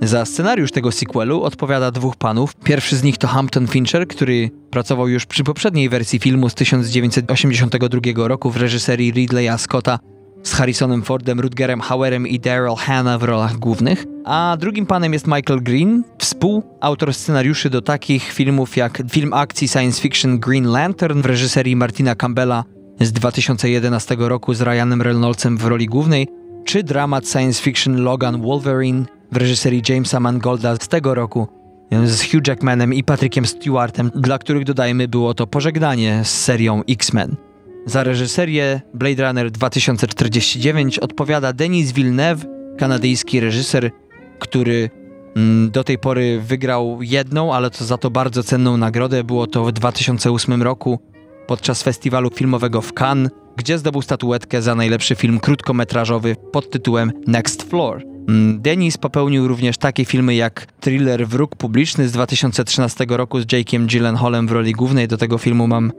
[0.02, 2.55] Za scenariusz tego sequelu odpowiada dwóch panów.
[2.55, 8.28] Pierwszy z nich to Hampton Fincher, który pracował już przy poprzedniej wersji filmu z 1982
[8.28, 9.98] roku w reżyserii Ridleya Scotta
[10.42, 14.05] z Harrisonem Fordem, Rutgerem Hauerem i Daryl Hannah w rolach głównych.
[14.24, 20.02] A drugim panem jest Michael Green, współautor scenariuszy do takich filmów jak film akcji science
[20.02, 22.64] fiction Green Lantern w reżyserii Martina Campbella
[23.00, 26.28] z 2011 roku z Ryanem Reynoldsem w roli głównej,
[26.64, 31.48] czy dramat science fiction Logan Wolverine w reżyserii Jamesa Mangolda z tego roku
[32.05, 37.37] z Hugh Jackmanem i Patrickiem Stewartem, dla których dodajmy było to pożegnanie z serią X-Men.
[37.86, 42.46] Za reżyserię Blade Runner 2049 odpowiada Denis Villeneuve,
[42.78, 43.90] kanadyjski reżyser,
[44.38, 44.90] który
[45.36, 49.24] mm, do tej pory wygrał jedną, ale to za to bardzo cenną nagrodę.
[49.24, 50.98] Było to w 2008 roku
[51.46, 57.62] podczas festiwalu filmowego w Cannes, gdzie zdobył statuetkę za najlepszy film krótkometrażowy pod tytułem Next
[57.62, 58.02] Floor.
[58.28, 63.86] Mm, Denis popełnił również takie filmy jak thriller Wróg Publiczny z 2013 roku z Jake'iem
[63.86, 65.08] Gyllenhaalem w roli głównej.
[65.08, 65.92] Do tego filmu mam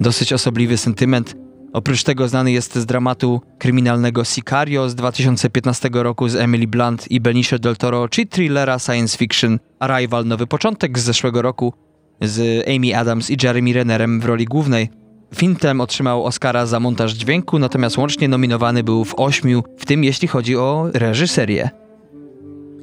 [0.00, 1.36] dosyć osobliwy sentyment.
[1.72, 7.20] Oprócz tego znany jest z dramatu kryminalnego Sicario z 2015 roku z Emily Blunt i
[7.20, 11.72] Benicio del Toro, czy thrillera science fiction Arrival Nowy Początek z zeszłego roku
[12.20, 14.90] z Amy Adams i Jeremy Rennerem w roli głównej.
[15.34, 20.04] Film ten otrzymał Oscara za montaż dźwięku, natomiast łącznie nominowany był w ośmiu, w tym
[20.04, 21.70] jeśli chodzi o reżyserię.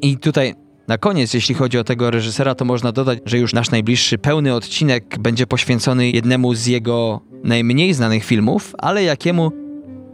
[0.01, 0.55] I tutaj
[0.87, 4.53] na koniec, jeśli chodzi o tego reżysera, to można dodać, że już nasz najbliższy pełny
[4.53, 9.51] odcinek będzie poświęcony jednemu z jego najmniej znanych filmów, ale jakiemu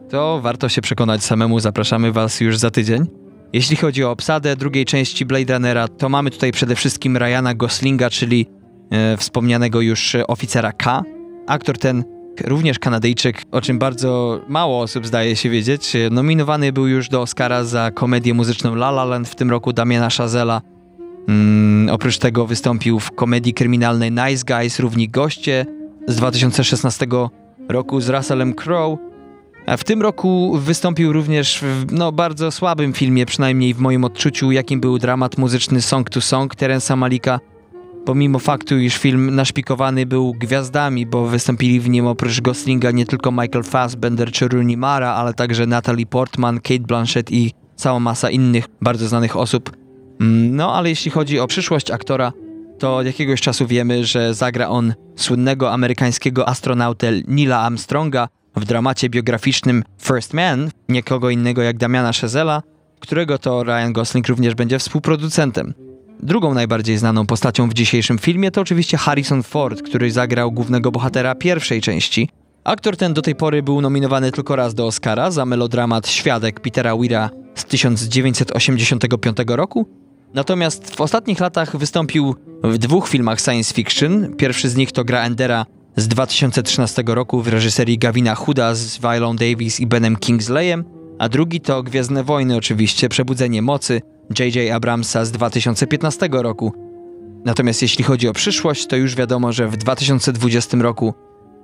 [0.10, 1.60] to warto się przekonać samemu.
[1.60, 3.06] Zapraszamy Was już za tydzień.
[3.54, 8.10] Jeśli chodzi o obsadę drugiej części Blade Runnera, to mamy tutaj przede wszystkim Ryana Goslinga,
[8.10, 8.46] czyli
[8.92, 11.04] e, wspomnianego już oficera K.
[11.48, 12.04] Aktor ten,
[12.42, 17.64] również Kanadyjczyk, o czym bardzo mało osób zdaje się wiedzieć, nominowany był już do Oscara
[17.64, 20.62] za komedię muzyczną La La Land w tym roku Damiana Chazela.
[21.28, 25.66] Mm, oprócz tego wystąpił w komedii kryminalnej Nice Guys, równi goście,
[26.08, 27.08] z 2016
[27.70, 28.98] roku z Russellem Crowe.
[29.66, 34.52] A w tym roku wystąpił również w no, bardzo słabym filmie, przynajmniej w moim odczuciu,
[34.52, 37.40] jakim był dramat muzyczny Song to Song Terensa Malika.
[38.06, 43.32] Pomimo faktu, iż film naszpikowany był gwiazdami, bo wystąpili w nim oprócz Goslinga nie tylko
[43.32, 48.66] Michael Fassbender czy Rooney Mara, ale także Natalie Portman, Kate Blanchett i cała masa innych
[48.82, 49.72] bardzo znanych osób.
[50.22, 52.34] Mm, no ale jeśli chodzi o przyszłość aktora,
[52.80, 59.10] to od jakiegoś czasu wiemy, że zagra on słynnego amerykańskiego astronautę Nila Armstronga w dramacie
[59.10, 62.62] biograficznym First Man, nikogo innego jak Damiana Chazela,
[63.00, 65.74] którego to Ryan Gosling również będzie współproducentem.
[66.24, 71.36] Drugą najbardziej znaną postacią w dzisiejszym filmie to oczywiście Harrison Ford, który zagrał głównego bohatera
[71.36, 72.30] pierwszej części.
[72.64, 76.96] Aktor ten do tej pory był nominowany tylko raz do Oscara za melodramat Świadek Petera
[76.98, 79.88] Weira z 1985 roku
[80.34, 84.36] Natomiast w ostatnich latach wystąpił w dwóch filmach science fiction.
[84.36, 89.34] Pierwszy z nich to Gra Endera z 2013 roku w reżyserii Gavina Huda z Viola
[89.34, 90.84] Davis i Benem Kingsleyem,
[91.20, 94.02] a drugi to Gwiezdne Wojny oczywiście, Przebudzenie Mocy
[94.40, 94.72] J.J.
[94.76, 96.74] Abramsa z 2015 roku.
[97.46, 101.14] Natomiast jeśli chodzi o przyszłość, to już wiadomo, że w 2020 roku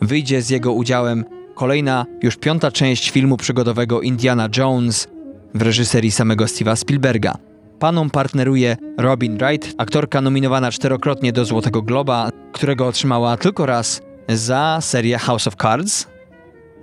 [0.01, 5.07] wyjdzie z jego udziałem kolejna, już piąta część filmu przygodowego Indiana Jones
[5.53, 7.37] w reżyserii samego Steve'a Spielberga.
[7.79, 14.77] Panom partneruje Robin Wright, aktorka nominowana czterokrotnie do Złotego Globa, którego otrzymała tylko raz za
[14.81, 16.07] serię House of Cards.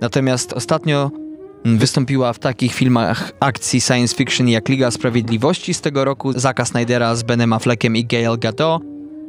[0.01, 1.11] Natomiast ostatnio
[1.75, 7.15] wystąpiła w takich filmach akcji science fiction jak Liga Sprawiedliwości z tego roku Zacka Snydera
[7.15, 8.81] z Benem Affleckiem i Gail Gadot,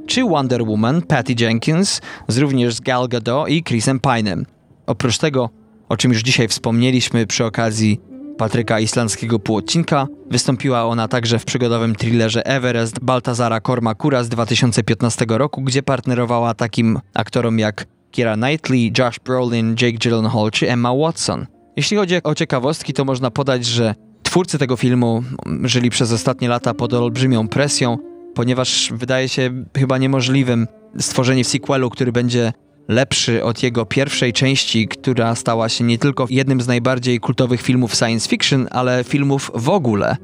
[0.07, 4.45] czy Wonder Woman Patty Jenkins z również z Gal Gadot i Chrisem Pine'em.
[4.87, 5.51] Oprócz tego,
[5.89, 8.01] o czym już dzisiaj wspomnieliśmy przy okazji
[8.39, 15.63] Patryka Islandzkiego półodcinka, wystąpiła ona także w przygodowym thrillerze Everest Baltazara Cormacura z 2015 roku,
[15.63, 21.47] gdzie partnerowała takim aktorom jak Keira Knightley, Josh Brolin, Jake Gyllenhaal czy Emma Watson.
[21.79, 25.23] Jeśli chodzi o ciekawostki, to można podać, że twórcy tego filmu
[25.65, 27.99] żyli przez ostatnie lata pod olbrzymią presją,
[28.35, 30.67] ponieważ wydaje się chyba niemożliwym
[30.99, 32.53] stworzenie sequelu, który będzie
[32.89, 37.95] lepszy od jego pierwszej części, która stała się nie tylko jednym z najbardziej kultowych filmów
[37.95, 40.17] science fiction, ale filmów w ogóle.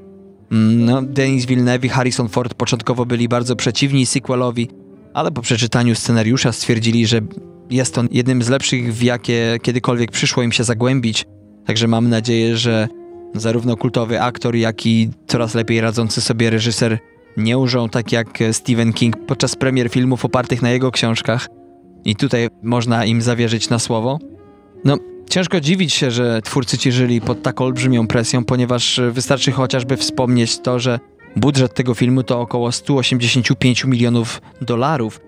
[0.52, 4.68] Mm, no, Denis Villeneuve i Harrison Ford początkowo byli bardzo przeciwni sequelowi,
[5.12, 7.20] ale po przeczytaniu scenariusza stwierdzili, że
[7.70, 11.24] jest on jednym z lepszych, w jakie kiedykolwiek przyszło im się zagłębić.
[11.66, 12.88] Także mam nadzieję, że
[13.34, 16.98] zarówno kultowy aktor, jak i coraz lepiej radzący sobie reżyser
[17.36, 21.48] nie użą tak jak Stephen King podczas premier filmów opartych na jego książkach.
[22.04, 24.18] I tutaj można im zawierzyć na słowo.
[24.84, 24.96] No,
[25.30, 30.58] ciężko dziwić się, że twórcy ci żyli pod tak olbrzymią presją, ponieważ wystarczy chociażby wspomnieć
[30.58, 30.98] to, że
[31.36, 35.20] budżet tego filmu to około 185 milionów dolarów.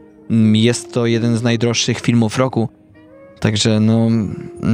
[0.53, 2.69] Jest to jeden z najdroższych filmów roku.
[3.41, 4.09] Także no,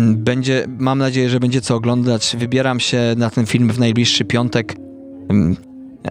[0.09, 2.37] będzie, mam nadzieję, że będzie co oglądać.
[2.39, 4.77] Wybieram się na ten film w najbliższy piątek.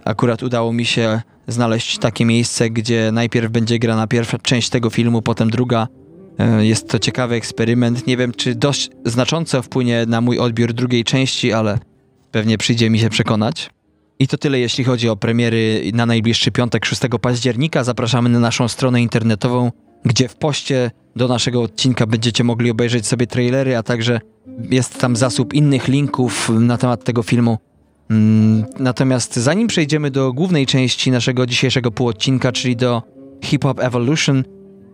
[0.04, 5.22] Akurat udało mi się znaleźć takie miejsce, gdzie najpierw będzie grana pierwsza część tego filmu,
[5.22, 5.88] potem druga.
[6.38, 8.06] E, jest to ciekawy eksperyment.
[8.06, 11.78] Nie wiem, czy dość znacząco wpłynie na mój odbiór drugiej części, ale
[12.30, 13.70] pewnie przyjdzie mi się przekonać.
[14.18, 17.84] I to tyle, jeśli chodzi o premiery na najbliższy piątek 6 października.
[17.84, 19.70] Zapraszamy na naszą stronę internetową,
[20.04, 24.20] gdzie w poście do naszego odcinka będziecie mogli obejrzeć sobie trailery, a także
[24.70, 27.58] jest tam zasób innych linków na temat tego filmu.
[28.10, 33.02] Mm, natomiast zanim przejdziemy do głównej części naszego dzisiejszego półodcinka, czyli do
[33.44, 34.44] Hip Hop Evolution,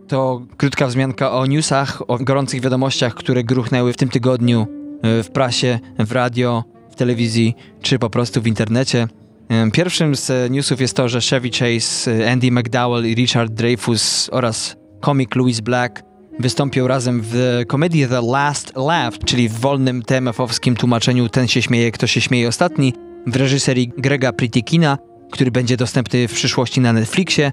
[0.07, 4.67] to krótka wzmianka o newsach, o gorących wiadomościach, które gruchnęły w tym tygodniu
[5.01, 9.07] e, w prasie, w radio, w telewizji czy po prostu w internecie.
[9.49, 14.78] E, pierwszym z newsów jest to, że Chevy Chase, Andy McDowell i Richard Dreyfus oraz
[14.99, 16.03] komik Louis Black
[16.39, 21.91] wystąpił razem w komedii The Last Laugh, czyli w wolnym TMF-owskim tłumaczeniu Ten się śmieje,
[21.91, 22.93] kto się śmieje ostatni,
[23.27, 24.97] w reżyserii Grega Pritikina,
[25.31, 27.51] który będzie dostępny w przyszłości na Netflixie,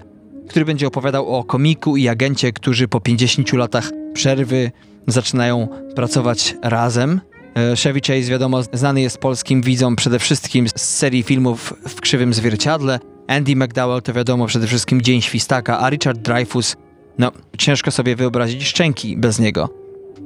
[0.49, 4.71] który będzie opowiadał o komiku i agencie, którzy po 50 latach przerwy
[5.07, 7.21] zaczynają pracować razem.
[7.55, 12.33] E, Chevy Chase, wiadomo, znany jest polskim widzom przede wszystkim z serii filmów w Krzywym
[12.33, 12.99] Zwierciadle.
[13.27, 16.75] Andy McDowell to wiadomo przede wszystkim Dzień Świstaka, a Richard Dreyfus,
[17.17, 19.69] no ciężko sobie wyobrazić szczęki bez niego.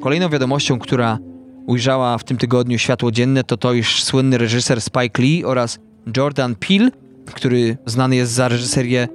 [0.01, 1.19] Kolejną wiadomością, która
[1.67, 5.79] ujrzała w tym tygodniu światło dzienne, to to, iż słynny reżyser Spike Lee oraz
[6.17, 6.91] Jordan Peele,
[7.25, 9.07] który znany jest za reżyserię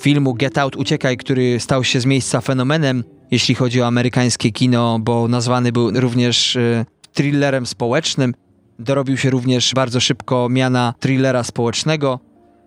[0.00, 4.98] filmu Get Out Uciekaj, który stał się z miejsca fenomenem, jeśli chodzi o amerykańskie kino,
[4.98, 8.34] bo nazwany był również y, thrillerem społecznym.
[8.78, 12.20] Dorobił się również bardzo szybko miana thrillera społecznego.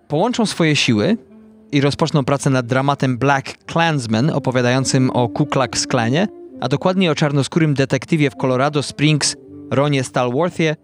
[0.08, 1.18] Połączą swoje siły
[1.72, 6.28] i rozpoczną pracę nad dramatem Black Klansman, opowiadającym o Ku Klux Klanie,
[6.62, 9.36] a dokładnie o czarnoskórym detektywie w Colorado Springs
[9.72, 10.76] Ronie Stalworthie,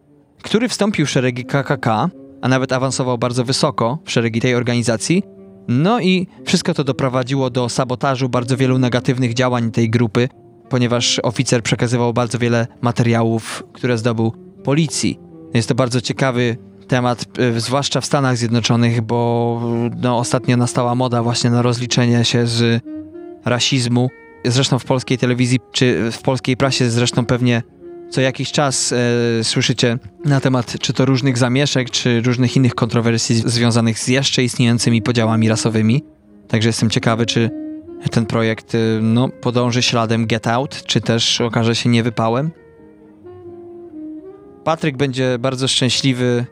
[0.42, 2.10] który wstąpił w szeregi KKK,
[2.42, 5.24] a nawet awansował bardzo wysoko w szeregi tej organizacji.
[5.68, 10.30] No i wszystko to doprowadziło do sabotażu bardzo wielu negatywnych działań tej grupy,
[10.70, 15.20] ponieważ oficer przekazywał bardzo wiele materiałów, które zdobył policji.
[15.54, 19.62] Jest to bardzo ciekawy temat, e, zwłaszcza w Stanach Zjednoczonych, bo
[20.02, 22.84] no, ostatnio nastała moda właśnie na rozliczenie się z
[23.46, 24.10] rasizmu
[24.46, 27.64] Zresztą w polskiej telewizji, czy w polskiej prasie zresztą pewnie
[28.10, 33.36] co jakiś czas e, słyszycie na temat czy to różnych zamieszek, czy różnych innych kontrowersji
[33.36, 36.04] związanych z jeszcze istniejącymi podziałami rasowymi.
[36.48, 37.50] Także jestem ciekawy, czy
[38.12, 42.52] ten projekt e, no, podąży śladem Get Out, czy też okaże się niewypałem.
[44.64, 46.46] Patryk będzie bardzo szczęśliwy,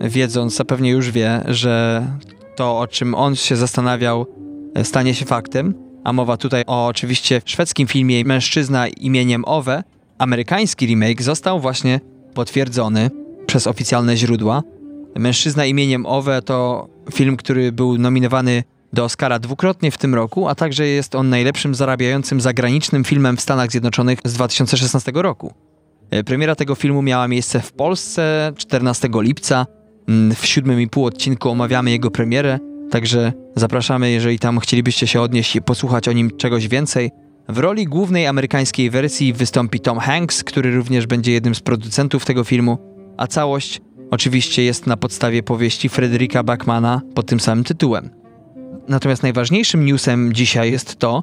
[0.00, 2.06] wiedząc, a pewnie już wie, że
[2.56, 4.26] to, o czym on się zastanawiał,
[4.74, 9.82] e, stanie się faktem a mowa tutaj o oczywiście szwedzkim filmie Mężczyzna imieniem Owe,
[10.18, 12.00] amerykański remake został właśnie
[12.34, 13.10] potwierdzony
[13.46, 14.62] przez oficjalne źródła.
[15.16, 20.54] Mężczyzna imieniem Owe to film, który był nominowany do Oscara dwukrotnie w tym roku, a
[20.54, 25.54] także jest on najlepszym zarabiającym zagranicznym filmem w Stanach Zjednoczonych z 2016 roku.
[26.10, 29.66] E, premiera tego filmu miała miejsce w Polsce 14 lipca,
[30.36, 32.58] w siódmym i pół odcinku omawiamy jego premierę,
[32.90, 37.10] także zapraszamy, jeżeli tam chcielibyście się odnieść i posłuchać o nim czegoś więcej.
[37.48, 42.44] W roli głównej amerykańskiej wersji wystąpi Tom Hanks, który również będzie jednym z producentów tego
[42.44, 42.78] filmu,
[43.16, 48.10] a całość oczywiście jest na podstawie powieści Frederica Bachmana pod tym samym tytułem.
[48.88, 51.22] Natomiast najważniejszym newsem dzisiaj jest to,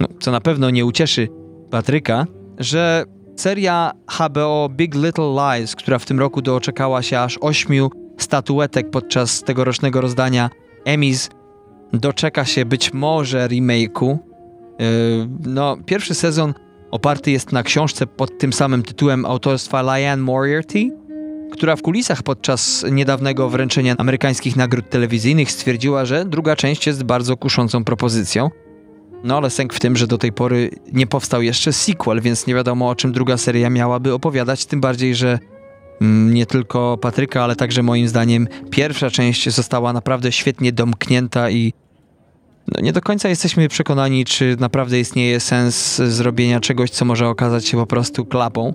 [0.00, 1.28] no, co na pewno nie ucieszy
[1.70, 2.26] Patryka,
[2.58, 3.04] że
[3.36, 7.90] seria HBO Big Little Lies, która w tym roku doczekała się aż ośmiu
[8.22, 10.50] statuetek podczas tegorocznego rozdania
[10.84, 11.30] Emmys,
[11.92, 14.16] doczeka się być może remake'u.
[14.78, 16.54] Yy, no, pierwszy sezon
[16.90, 20.90] oparty jest na książce pod tym samym tytułem autorstwa Liane Moriarty,
[21.52, 27.36] która w kulisach podczas niedawnego wręczenia amerykańskich nagród telewizyjnych stwierdziła, że druga część jest bardzo
[27.36, 28.50] kuszącą propozycją.
[29.24, 32.54] No ale sęk w tym, że do tej pory nie powstał jeszcze sequel, więc nie
[32.54, 35.38] wiadomo o czym druga seria miałaby opowiadać, tym bardziej, że
[36.02, 41.72] nie tylko Patryka, ale także moim zdaniem pierwsza część została naprawdę świetnie domknięta i
[42.68, 47.66] no nie do końca jesteśmy przekonani, czy naprawdę istnieje sens zrobienia czegoś, co może okazać
[47.66, 48.74] się po prostu klapą.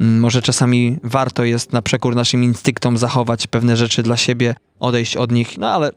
[0.00, 5.16] Mm, może czasami warto jest na przekór naszym instynktom zachować pewne rzeczy dla siebie, odejść
[5.16, 5.90] od nich, no ale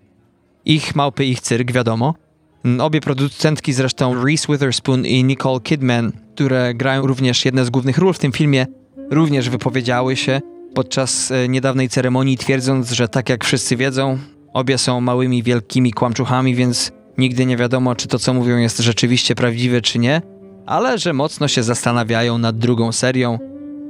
[0.66, 2.16] ich małpy, ich cyrk, wiadomo.
[2.66, 7.98] Mm, obie producentki zresztą Reese Witherspoon i Nicole Kidman, które grają również jedne z głównych
[7.98, 8.66] ról w tym filmie,
[9.12, 10.42] również wypowiedziały się
[10.74, 14.18] podczas e, niedawnej ceremonii, twierdząc, że tak jak wszyscy wiedzą,
[14.54, 19.36] obie są małymi, wielkimi kłamczuchami, więc nigdy nie wiadomo, czy to, co mówią, jest rzeczywiście
[19.36, 20.22] prawdziwe, czy nie,
[20.66, 23.40] ale że mocno się zastanawiają nad drugą serią.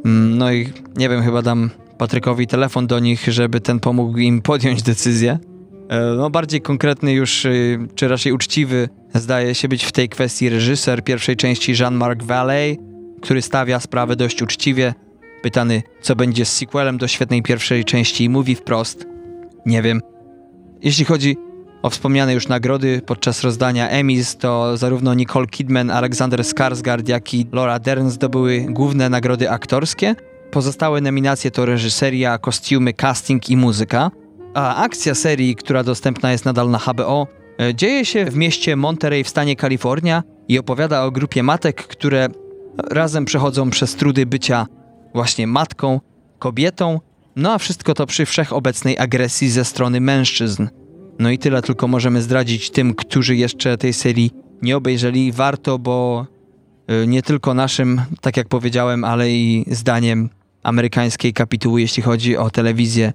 [0.05, 4.41] Mm, no i nie wiem, chyba dam Patrykowi telefon do nich, żeby ten pomógł im
[4.41, 5.39] podjąć decyzję.
[5.89, 10.49] E, no, bardziej konkretny już, y, czy raczej uczciwy, zdaje się być w tej kwestii
[10.49, 12.77] reżyser pierwszej części Jean-Marc Vallée,
[13.21, 14.93] który stawia sprawę dość uczciwie.
[15.43, 19.06] Pytany, co będzie z sequelem do świetnej pierwszej części, mówi wprost:
[19.65, 20.01] Nie wiem.
[20.82, 21.38] Jeśli chodzi
[21.82, 27.47] o wspomniane już nagrody podczas rozdania Emmys, to zarówno Nicole Kidman, Alexander Skarsgård, jak i
[27.51, 30.15] Laura Dern zdobyły główne nagrody aktorskie.
[30.51, 34.12] Pozostałe nominacje to reżyseria, kostiumy, casting i muzyka.
[34.53, 37.27] A akcja serii, która dostępna jest nadal na HBO,
[37.60, 42.27] e, dzieje się w mieście Monterey w stanie Kalifornia i opowiada o grupie matek, które
[42.91, 44.65] razem przechodzą przez trudy bycia
[45.13, 45.99] właśnie matką,
[46.39, 46.99] kobietą,
[47.36, 50.67] no a wszystko to przy wszechobecnej agresji ze strony mężczyzn.
[51.19, 55.32] No i tyle tylko możemy zdradzić tym, którzy jeszcze tej serii nie obejrzeli.
[55.32, 56.28] Warto, bo
[56.88, 60.30] e, nie tylko naszym, tak jak powiedziałem, ale i zdaniem
[60.63, 63.13] amerykańskiej kapituły, jeśli chodzi o telewizję,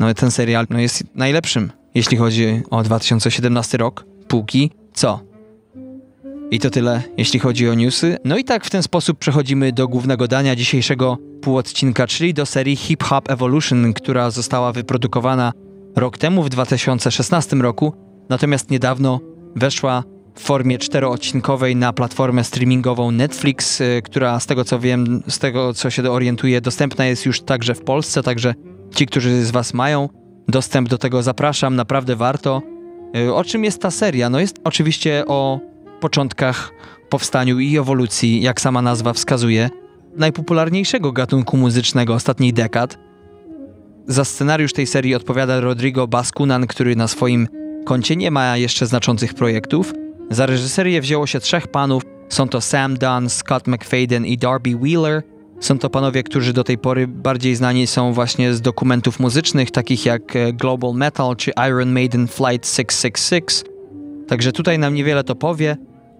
[0.00, 5.20] no ten serial no, jest najlepszym, jeśli chodzi o 2017 rok, póki co.
[6.50, 8.16] I to tyle, jeśli chodzi o newsy.
[8.24, 12.76] No i tak w ten sposób przechodzimy do głównego dania dzisiejszego półodcinka, czyli do serii
[12.76, 15.52] Hip Hop Evolution, która została wyprodukowana
[15.96, 17.92] rok temu, w 2016 roku,
[18.28, 19.20] natomiast niedawno
[19.56, 25.38] weszła w formie czteroodcinkowej na platformę streamingową Netflix, y, która z tego co wiem, z
[25.38, 28.54] tego co się orientuję, dostępna jest już także w Polsce, także
[28.94, 30.08] Ci, którzy z Was mają
[30.48, 32.62] dostęp do tego, zapraszam, naprawdę warto.
[33.16, 34.30] Y, o czym jest ta seria?
[34.30, 35.60] No jest oczywiście o
[35.98, 36.72] początkach,
[37.08, 39.70] powstaniu i ewolucji, jak sama nazwa wskazuje,
[40.16, 42.98] najpopularniejszego gatunku muzycznego ostatnich dekad.
[44.06, 47.48] Za scenariusz tej serii odpowiada Rodrigo Baskunan, który na swoim
[47.84, 49.92] koncie nie ma jeszcze znaczących projektów.
[50.30, 52.02] Za reżyserię wzięło się trzech panów.
[52.28, 55.22] Są to Sam Dunn, Scott McFadden i Darby Wheeler–
[55.60, 60.06] są to panowie, którzy do tej pory bardziej znani są właśnie z dokumentów muzycznych, takich
[60.06, 63.77] jak e, Global Metal czy Iron Maiden Flight 666.
[64.28, 65.76] Także tutaj nam niewiele to powie.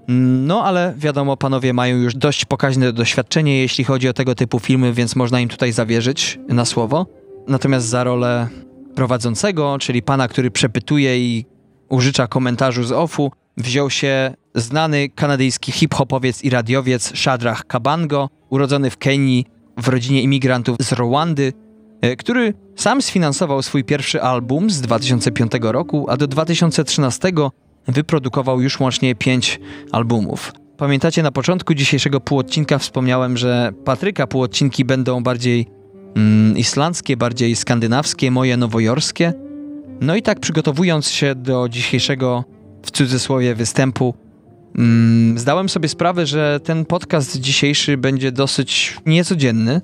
[0.09, 4.93] No, ale wiadomo, panowie mają już dość pokaźne doświadczenie, jeśli chodzi o tego typu filmy,
[4.93, 7.07] więc można im tutaj zawierzyć na słowo.
[7.49, 8.49] Natomiast za rolę
[8.95, 11.45] prowadzącego, czyli pana, który przepytuje i
[11.89, 18.97] użycza komentarzu z OFU, wziął się znany kanadyjski hip-hopowiec i radiowiec Shadrach Kabango, urodzony w
[18.97, 21.53] Kenii w rodzinie imigrantów z Rwandy,
[22.01, 27.33] e, który sam sfinansował swój pierwszy album z 2005 roku, a do 2013
[27.89, 29.61] wyprodukował już łącznie pięć
[29.93, 30.53] albumów.
[30.77, 35.67] Pamiętacie, na początku dzisiejszego półodcinka wspomniałem, że Patryka półodcinki będą bardziej
[36.17, 39.33] mm, islandzkie, bardziej skandynawskie, moje nowojorskie.
[40.01, 42.45] No i tak przygotowując się do dzisiejszego,
[42.83, 44.15] w cudzysłowie, występu,
[44.79, 49.81] Mm, zdałem sobie sprawę, że ten podcast dzisiejszy będzie dosyć niecodzienny,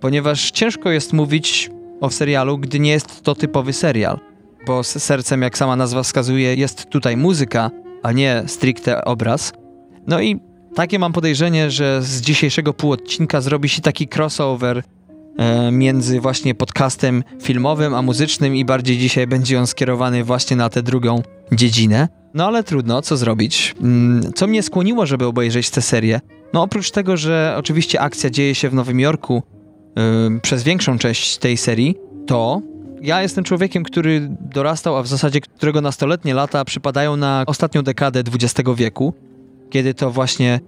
[0.00, 1.70] ponieważ ciężko jest mówić
[2.00, 4.20] o serialu, gdy nie jest to typowy serial.
[4.66, 7.70] Bo sercem, jak sama nazwa wskazuje, jest tutaj muzyka,
[8.02, 9.52] a nie stricte obraz.
[10.06, 10.40] No i
[10.74, 14.82] takie mam podejrzenie, że z dzisiejszego półodcinka zrobi się taki crossover
[15.38, 20.68] e, między właśnie podcastem filmowym a muzycznym i bardziej dzisiaj będzie on skierowany właśnie na
[20.68, 22.08] tę drugą dziedzinę.
[22.34, 23.74] No ale trudno, co zrobić?
[23.80, 26.20] Mm, co mnie skłoniło, żeby obejrzeć tę serię?
[26.52, 29.42] No oprócz tego, że oczywiście akcja dzieje się w Nowym Jorku
[29.96, 31.96] yy, przez większą część tej serii,
[32.26, 32.62] to
[33.02, 38.20] ja jestem człowiekiem, który dorastał, a w zasadzie którego nastoletnie lata przypadają na ostatnią dekadę
[38.20, 39.14] XX wieku,
[39.70, 40.60] kiedy to właśnie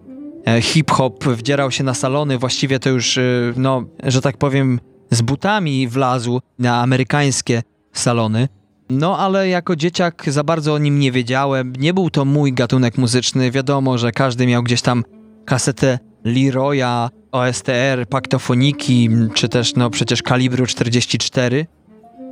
[0.47, 3.23] e, hip-hop wdzierał się na salony, właściwie to już, e,
[3.57, 7.63] no, że tak powiem, z butami wlazł na amerykańskie
[7.93, 8.49] salony.
[8.91, 11.73] No, ale jako dzieciak za bardzo o nim nie wiedziałem.
[11.79, 13.51] Nie był to mój gatunek muzyczny.
[13.51, 15.05] Wiadomo, że każdy miał gdzieś tam
[15.45, 21.67] kasetę Leroya, OSTR, Paktofoniki, czy też, no, przecież kalibru 44.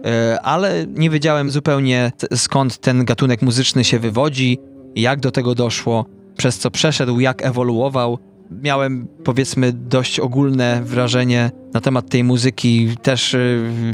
[0.07, 4.59] E, ale nie wiedziałem zupełnie skąd ten gatunek muzyczny się wywodzi,
[4.96, 8.18] jak do tego doszło, przez co przeszedł, jak ewoluował.
[8.62, 12.96] Miałem powiedzmy dość ogólne wrażenie na temat tej muzyki.
[13.02, 13.38] Też e,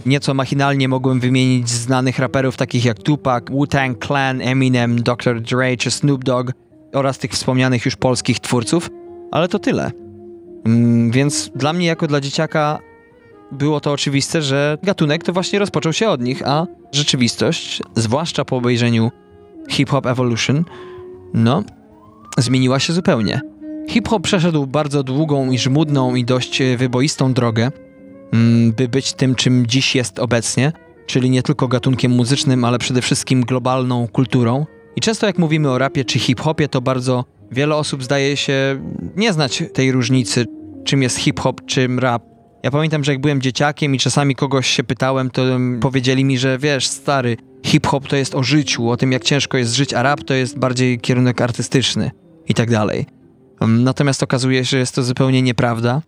[0.06, 5.40] nieco machinalnie mogłem wymienić znanych raperów takich jak Tupac, Wu-Tang Clan, Eminem, Dr.
[5.40, 6.52] Dre czy Snoop Dogg
[6.94, 8.90] oraz tych wspomnianych już polskich twórców,
[9.30, 9.90] ale to tyle.
[10.66, 12.78] Mm, więc dla mnie jako dla dzieciaka
[13.52, 18.56] było to oczywiste, że gatunek to właśnie rozpoczął się od nich, a rzeczywistość, zwłaszcza po
[18.56, 19.10] obejrzeniu
[19.70, 20.64] Hip Hop Evolution,
[21.34, 21.62] no,
[22.38, 23.40] zmieniła się zupełnie.
[23.88, 27.70] Hip-hop przeszedł bardzo długą i żmudną i dość wyboistą drogę,
[28.32, 30.72] mm, by być tym, czym dziś jest obecnie,
[31.06, 34.66] czyli nie tylko gatunkiem muzycznym, ale przede wszystkim globalną kulturą.
[34.96, 38.82] I często jak mówimy o rapie czy hip-hopie, to bardzo wiele osób zdaje się
[39.16, 40.46] nie znać tej różnicy,
[40.84, 42.22] czym jest hip-hop, czym rap,
[42.62, 45.42] ja pamiętam, że jak byłem dzieciakiem i czasami kogoś się pytałem, to
[45.80, 47.36] powiedzieli mi, że wiesz, stary,
[47.66, 50.58] hip-hop to jest o życiu, o tym jak ciężko jest żyć, a rap to jest
[50.58, 52.10] bardziej kierunek artystyczny
[52.48, 53.06] i tak dalej.
[53.60, 56.02] Natomiast okazuje się, że jest to zupełnie nieprawda,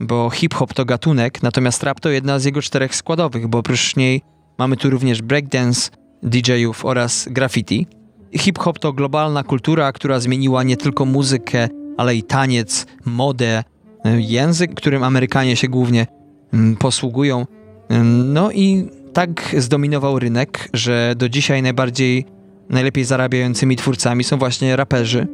[0.00, 4.22] bo hip-hop to gatunek, natomiast rap to jedna z jego czterech składowych, bo oprócz niej
[4.58, 5.90] mamy tu również breakdance,
[6.22, 7.86] DJ-ów oraz graffiti.
[8.32, 13.64] Hip-hop to globalna kultura, która zmieniła nie tylko muzykę, ale i taniec, modę,
[14.04, 16.06] język, którym Amerykanie się głównie
[16.52, 17.46] mm, posługują.
[17.88, 22.24] Mm, no i tak zdominował rynek, że do dzisiaj najbardziej,
[22.70, 25.26] najlepiej zarabiającymi twórcami są właśnie raperzy.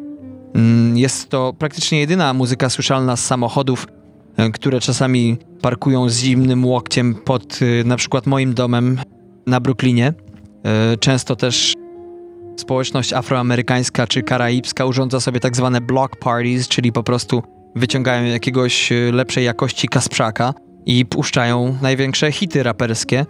[0.54, 3.86] Mm, jest to praktycznie jedyna muzyka słyszalna z samochodów,
[4.36, 9.00] e, które czasami parkują z zimnym łokciem pod e, na przykład moim domem
[9.46, 10.14] na Brooklynie.
[10.64, 11.74] E, często też
[12.56, 17.42] społeczność afroamerykańska czy karaibska urządza sobie tak zwane block parties, czyli po prostu
[17.78, 20.54] wyciągają jakiegoś e, lepszej jakości kasprzaka
[20.86, 23.26] i puszczają największe hity raperskie,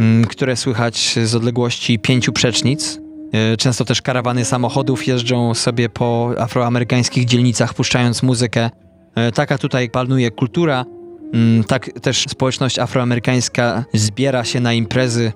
[0.00, 3.00] mm, które słychać z odległości pięciu przecznic.
[3.32, 8.70] E, często też karawany samochodów jeżdżą sobie po afroamerykańskich dzielnicach, puszczając muzykę.
[9.14, 10.84] E, taka tutaj panuje kultura.
[11.32, 15.32] Mm, tak też społeczność afroamerykańska zbiera się na imprezy.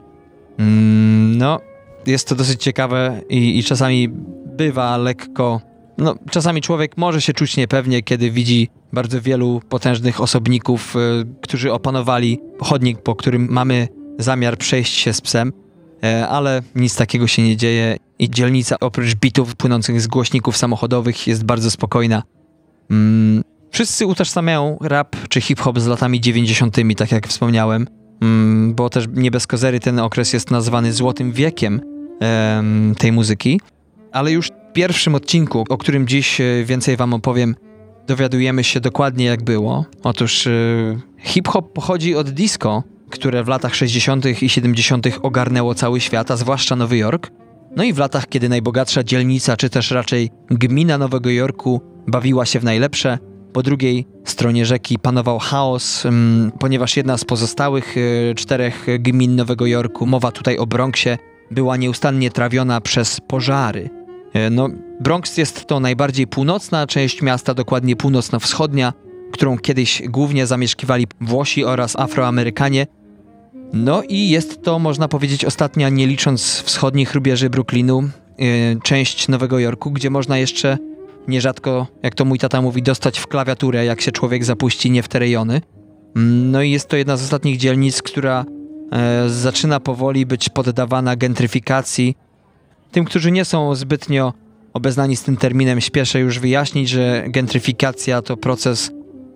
[0.58, 1.60] Mm, no,
[2.06, 4.08] jest to dosyć ciekawe i, i czasami
[4.46, 5.60] bywa lekko
[5.98, 10.98] no, czasami człowiek może się czuć niepewnie, kiedy widzi bardzo wielu potężnych osobników, y,
[11.42, 13.88] którzy opanowali chodnik, po którym mamy
[14.18, 15.52] zamiar przejść się z psem,
[16.04, 21.26] y, ale nic takiego się nie dzieje i dzielnica oprócz bitów płynących z głośników samochodowych
[21.26, 22.22] jest bardzo spokojna.
[22.90, 27.86] Mm, wszyscy utożsamiają rap czy hip-hop z latami 90., tak jak wspomniałem,
[28.22, 31.80] mm, bo też nie bez kozery ten okres jest nazwany złotym wiekiem
[32.98, 33.60] tej muzyki,
[34.12, 37.54] ale już pierwszym odcinku, o którym dziś e, więcej Wam opowiem,
[38.06, 39.84] dowiadujemy się dokładnie jak było.
[40.02, 44.42] Otóż yy, hip-hop pochodzi od disco, które w latach 60.
[44.42, 45.06] i 70.
[45.22, 47.30] ogarnęło cały świat, a zwłaszcza Nowy Jork.
[47.76, 52.60] No i w latach, kiedy najbogatsza dzielnica, czy też raczej gmina Nowego Jorku bawiła się
[52.60, 53.18] w najlepsze,
[53.52, 56.04] po drugiej stronie rzeki panował chaos,
[56.58, 61.18] ponieważ jedna z pozostałych e, czterech gmin Nowego Jorku, mowa tutaj o Bronxie,
[61.50, 64.01] była nieustannie trawiona przez pożary.
[64.32, 64.68] E, no,
[65.00, 68.92] Bronx jest to najbardziej północna część miasta, dokładnie północno-wschodnia,
[69.32, 72.86] którą kiedyś głównie zamieszkiwali Włosi oraz Afroamerykanie.
[73.72, 78.02] No i jest to, można powiedzieć, ostatnia, nie licząc wschodnich rubieży Brooklynu,
[78.38, 78.46] yy,
[78.82, 80.78] część Nowego Jorku, gdzie można jeszcze
[81.28, 85.08] nierzadko, jak to mój tata mówi, dostać w klawiaturę, jak się człowiek zapuści nie w
[85.08, 85.60] te rejony.
[86.14, 88.44] No i jest to jedna z ostatnich dzielnic, która
[88.92, 92.16] e, zaczyna powoli być poddawana gentryfikacji,
[92.92, 94.32] tym, którzy nie są zbytnio
[94.72, 98.90] obeznani z tym terminem, śpieszę już wyjaśnić, że gentryfikacja to proces,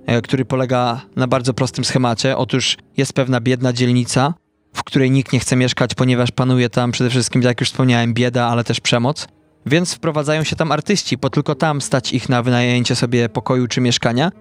[0.07, 2.37] e, który polega na bardzo prostym schemacie.
[2.37, 4.35] Otóż jest pewna biedna dzielnica,
[4.73, 8.47] w której nikt nie chce mieszkać, ponieważ panuje tam przede wszystkim, jak już wspomniałem, bieda,
[8.47, 9.29] ale też przemoc.
[9.67, 13.81] Więc wprowadzają się tam artyści, bo tylko tam stać ich na wynajęcie sobie pokoju czy
[13.81, 14.33] mieszkania.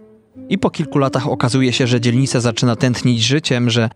[0.49, 3.89] I po kilku latach okazuje się, że dzielnica zaczyna tętnić życiem, że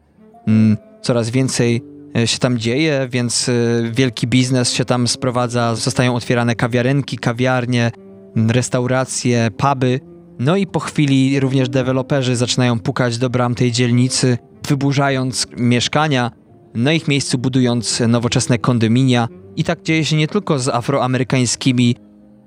[0.47, 1.81] mm, coraz więcej
[2.25, 7.91] się tam dzieje, więc y, wielki biznes się tam sprowadza, zostają otwierane kawiarenki, kawiarnie,
[8.35, 9.99] restauracje, puby.
[10.39, 14.37] No i po chwili również deweloperzy zaczynają pukać do bram tej dzielnicy,
[14.67, 16.31] wyburzając mieszkania,
[16.73, 19.27] na ich miejscu budując nowoczesne kondominia.
[19.55, 21.95] I tak dzieje się nie tylko z afroamerykańskimi,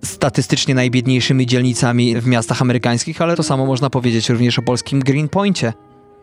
[0.05, 5.73] statystycznie najbiedniejszymi dzielnicami w miastach amerykańskich, ale to samo można powiedzieć również o polskim Greenpointie.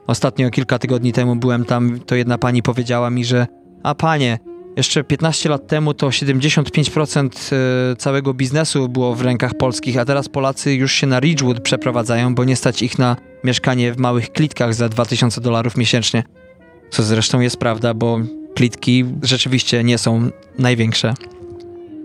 [0.10, 3.47] Ostatnio kilka tygodni temu byłem tam, to jedna pani powiedziała mi, że
[3.84, 4.39] a panie,
[4.78, 10.30] jeszcze 15 lat temu to 75% e, całego biznesu było w rękach polskich, a teraz
[10.30, 14.74] Polacy już się na Ridgewood przeprowadzają, bo nie stać ich na mieszkanie w małych klitkach
[14.74, 16.24] za 2000 dolarów miesięcznie.
[16.89, 18.20] Co zresztą jest prawda, bo
[18.55, 20.30] klitki rzeczywiście nie są
[20.60, 21.14] największe.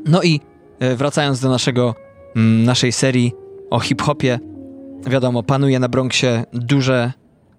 [0.07, 0.41] No i
[0.81, 1.95] e, wracając do naszego,
[2.37, 3.33] mm, naszej serii
[3.71, 4.39] o hip-hopie,
[5.07, 7.13] wiadomo, panuje na Bronxie duże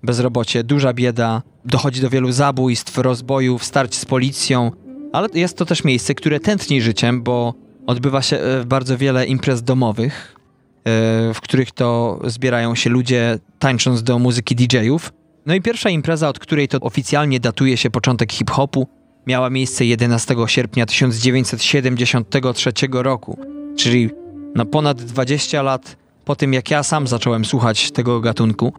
[0.05, 4.71] bezrobocie, duża bieda, dochodzi do wielu zabójstw, rozbojów, starć z policją,
[5.13, 7.53] ale jest to też miejsce, które tętni życiem, bo
[7.87, 14.03] odbywa się e, bardzo wiele imprez domowych, e, w których to zbierają się ludzie tańcząc
[14.03, 15.13] do muzyki DJ-ów.
[15.45, 18.87] No i pierwsza impreza, od której to oficjalnie datuje się początek hip-hopu,
[19.27, 23.37] miała miejsce 11 sierpnia 1973 roku,
[23.77, 24.09] czyli
[24.55, 28.73] na ponad 20 lat po tym, jak ja sam zacząłem słuchać tego gatunku.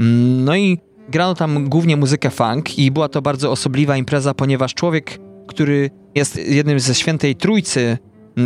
[0.00, 0.78] Mm, no i
[1.08, 5.18] grano tam głównie muzykę funk i była to bardzo osobliwa impreza, ponieważ człowiek
[5.50, 7.98] który jest jednym ze świętej trójcy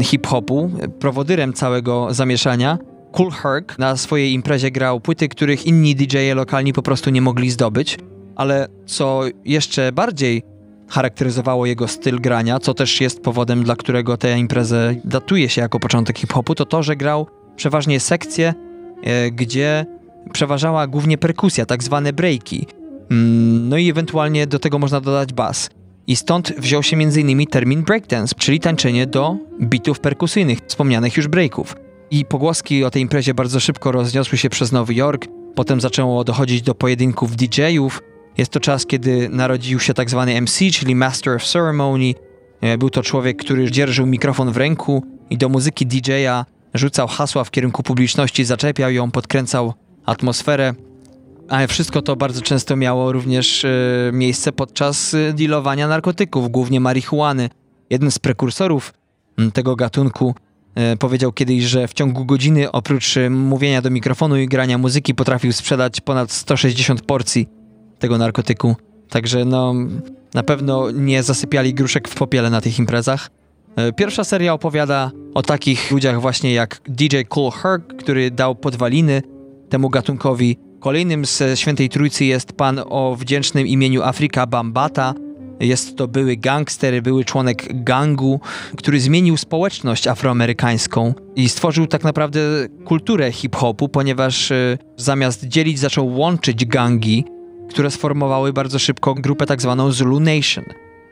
[0.03, 2.79] hip-hopu, prowodyrem całego zamieszania.
[3.13, 7.51] Cool Herc na swojej imprezie grał płyty, których inni DJ-e lokalni po prostu nie mogli
[7.51, 7.99] zdobyć,
[8.37, 10.43] ale co jeszcze bardziej
[10.89, 15.81] charakteryzowało jego styl grania, co też jest powodem, dla którego tę imprezę datuje się jako
[15.81, 17.27] początek hip-hopu, to to, że grał
[17.57, 18.55] przeważnie sekcje,
[19.03, 19.87] e, gdzie
[20.33, 22.67] przeważała głównie perkusja, tak zwane breaki.
[23.11, 25.71] Mm, no i ewentualnie do tego można dodać bas.
[26.07, 27.47] I stąd wziął się m.in.
[27.47, 31.77] termin breakdance, czyli tańczenie do bitów perkusyjnych, wspomnianych już breaków.
[32.11, 36.63] I pogłoski o tej imprezie bardzo szybko rozniosły się przez Nowy Jork, potem zaczęło dochodzić
[36.63, 38.03] do pojedynków DJ-ów.
[38.39, 42.15] Jest to czas, kiedy narodził się tak zwany MC, czyli Master of Ceremony.
[42.61, 46.45] E, był to człowiek, który dzierżył mikrofon w ręku i do muzyki DJ-a
[46.75, 49.75] rzucał hasła w kierunku publiczności, zaczepiał ją, podkręcał
[50.07, 50.75] atmosferę.
[51.49, 53.69] Ale wszystko to bardzo często miało również e,
[54.13, 57.51] miejsce podczas e, dealowania narkotyków, głównie marihuany.
[57.91, 58.95] Jeden z prekursorów
[59.39, 60.35] m, tego gatunku
[60.75, 65.53] e, powiedział kiedyś, że w ciągu godziny oprócz mówienia do mikrofonu i grania muzyki potrafił
[65.53, 67.49] sprzedać ponad 160 porcji
[67.99, 68.77] tego narkotyku.
[69.09, 69.75] Także no,
[70.35, 73.31] na pewno nie zasypiali gruszek w popiele na tych imprezach.
[73.97, 79.23] Pierwsza seria opowiada o takich ludziach właśnie jak DJ Cool Herc, który dał podwaliny
[79.75, 85.15] temu gatunkowi Kolejnym z Świętej Trójcy jest pan o wdzięcznym imieniu Afryka Bambata.
[85.61, 88.41] Jest to były gangster, były członek gangu,
[88.77, 92.41] który zmienił społeczność afroamerykańską i stworzył tak naprawdę
[92.85, 97.25] kulturę hip-hopu, ponieważ y, zamiast dzielić zaczął łączyć gangi,
[97.71, 100.65] które sformowały bardzo szybko grupę tak zwaną Zulu Nation.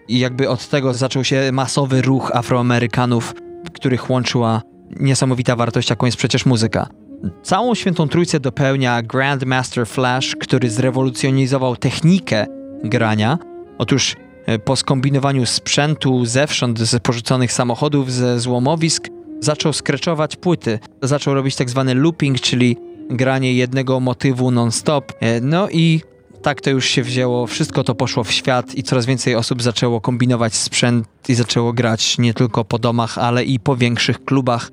[0.09, 3.35] I jakby od tego zaczął się masowy ruch Afroamerykanów,
[3.73, 4.63] których łączyła
[5.01, 7.02] niesamowita wartość, jaką jest przecież muzyka.
[7.43, 12.47] Całą Świętą Trójcę dopełnia Grandmaster Flash, który zrewolucjonizował technikę
[12.85, 13.39] grania.
[13.79, 14.17] Otóż
[14.47, 19.09] e, po skombinowaniu sprzętu zewsząd, z porzuconych samochodów, ze złomowisk,
[19.41, 20.79] zaczął skreczować płyty.
[21.03, 22.77] Zaczął robić tak zwany looping, czyli
[23.11, 25.13] granie jednego motywu non-stop.
[25.21, 26.01] E, no i
[26.43, 30.01] tak to już się wzięło, wszystko to poszło w świat i coraz więcej osób zaczęło
[30.01, 34.71] kombinować sprzęt i zaczęło grać nie tylko po domach, ale i po większych klubach.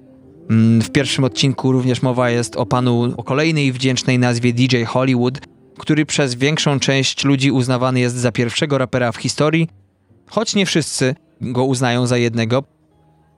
[0.50, 5.40] Mm, w pierwszym odcinku również mowa jest o panu o kolejnej wdzięcznej nazwie DJ Hollywood,
[5.78, 9.70] który przez większą część ludzi uznawany jest za pierwszego rapera w historii,
[10.30, 12.64] choć nie wszyscy go uznają za jednego.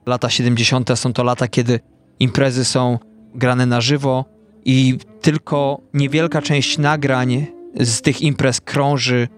[0.06, 0.90] Lata 70.
[0.94, 1.80] są to lata, kiedy
[2.20, 2.98] imprezy są
[3.34, 4.24] grane na żywo
[4.64, 7.46] i tylko niewielka część nagrań
[7.80, 9.28] z tych imprez krąży.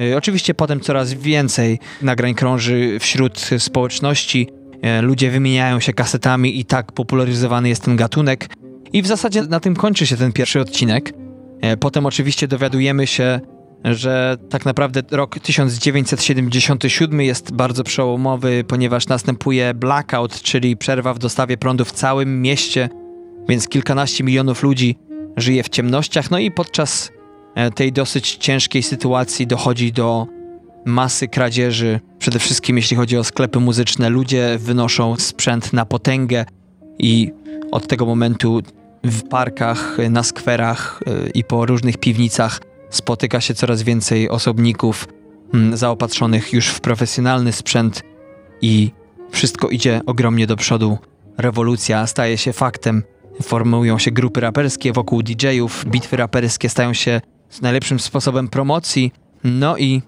[0.00, 4.48] Y, oczywiście potem coraz więcej nagrań krąży wśród społeczności,
[5.02, 8.48] ludzie wymieniają się kasetami i tak popularyzowany jest ten gatunek.
[8.92, 11.12] I w zasadzie na tym kończy się ten pierwszy odcinek.
[11.60, 13.40] E, potem oczywiście dowiadujemy się,
[13.84, 21.56] że tak naprawdę rok 1977 jest bardzo przełomowy, ponieważ następuje blackout, czyli przerwa w dostawie
[21.56, 22.88] prądu w całym mieście,
[23.48, 24.98] więc kilkanaście milionów ludzi
[25.36, 26.30] żyje w ciemnościach.
[26.30, 27.10] No i podczas
[27.54, 30.26] e, tej dosyć ciężkiej sytuacji dochodzi do
[30.84, 34.10] masy kradzieży, przede wszystkim jeśli chodzi o sklepy muzyczne.
[34.10, 36.44] Ludzie wynoszą sprzęt na potęgę
[36.98, 37.32] i
[37.70, 38.62] od tego momentu
[39.04, 42.60] w parkach, na skwerach y, i po różnych piwnicach
[42.90, 45.08] spotyka się coraz więcej osobników
[45.54, 48.02] mm, zaopatrzonych już w profesjonalny sprzęt
[48.62, 48.90] i
[49.30, 50.98] wszystko idzie ogromnie do przodu.
[51.38, 53.02] Rewolucja staje się faktem.
[53.42, 57.20] Formują się grupy raperskie wokół DJ-ów, bitwy raperskie stają się
[57.62, 59.12] najlepszym sposobem promocji,
[59.44, 60.02] no i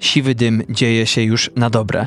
[0.00, 2.06] siwy dym dzieje się już na dobre.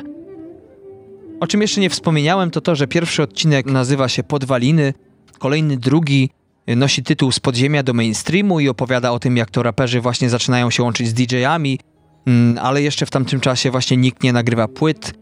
[1.40, 4.94] O czym jeszcze nie wspomniałem, to to, że pierwszy odcinek nazywa się Podwaliny,
[5.38, 6.30] kolejny drugi
[6.66, 10.70] nosi tytuł Z podziemia do mainstreamu i opowiada o tym, jak to raperzy właśnie zaczynają
[10.70, 11.78] się łączyć z DJ-ami,
[12.26, 15.14] mm, ale jeszcze w tamtym czasie właśnie nikt nie nagrywa płyt.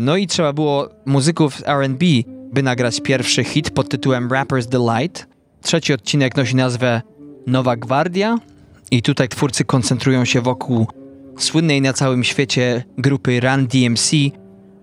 [0.00, 2.06] No i trzeba było muzyków R&B,
[2.52, 5.26] by nagrać pierwszy hit pod tytułem Rapper's Delight.
[5.62, 7.02] Trzeci odcinek nosi nazwę
[7.46, 8.38] Nowa Gwardia
[8.90, 10.86] i tutaj twórcy koncentrują się wokół
[11.42, 14.10] słynnej na całym świecie grupy Run DMC,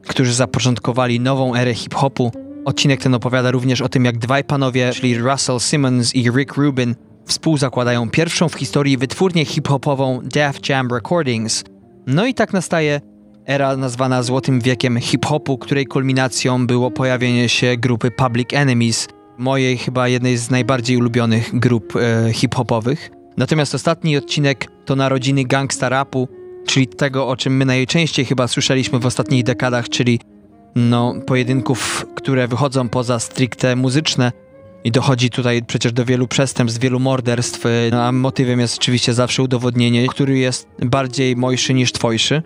[0.08, 2.32] którzy zapoczątkowali nową erę hip-hopu.
[2.66, 6.96] Odcinek ten opowiada również o tym, jak dwaj panowie, czyli Russell Simmons i Rick Rubin,
[7.26, 11.64] współzakładają pierwszą w historii wytwórnię hip-hopową Def Jam Recordings.
[12.08, 13.02] No i tak nastaje
[13.46, 20.08] era nazwana Złotym Wiekiem hip-hopu, której kulminacją było pojawienie się grupy Public Enemies, mojej chyba
[20.08, 23.10] jednej z najbardziej ulubionych grup e, hip-hopowych.
[23.38, 26.28] Natomiast ostatni odcinek to narodziny gangsta rapu,
[26.66, 30.20] czyli tego, o czym my najczęściej chyba słyszeliśmy w ostatnich dekadach, czyli
[30.76, 34.32] no, pojedynków, które wychodzą poza stricte muzyczne
[34.84, 39.44] i dochodzi tutaj przecież do wielu przestępstw, wielu morderstw, no, a motywem jest oczywiście zawsze
[39.44, 42.42] udowodnienie, który jest bardziej mojszy niż twojszy.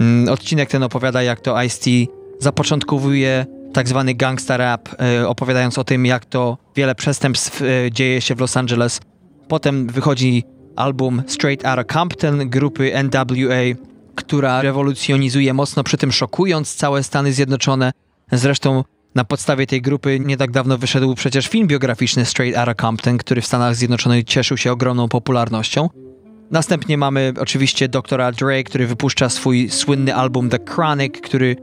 [0.00, 1.90] Mm, odcinek ten opowiada, jak to Ice-T
[2.38, 8.20] zapoczątkowuje tak zwany gangsta rap, e, opowiadając o tym, jak to wiele przestępstw e, dzieje
[8.20, 9.00] się w Los Angeles.
[9.48, 10.44] Potem wychodzi
[10.76, 17.92] album Straight Outta Compton grupy NWA, która rewolucjonizuje mocno, przy tym szokując całe Stany Zjednoczone.
[18.32, 23.18] Zresztą na podstawie tej grupy nie tak dawno wyszedł przecież film biograficzny Straight Outta Compton,
[23.18, 25.88] który w Stanach Zjednoczonych cieszył się ogromną popularnością.
[26.50, 31.56] Następnie mamy oczywiście doktora Dre, który wypuszcza swój słynny album The Chronic, który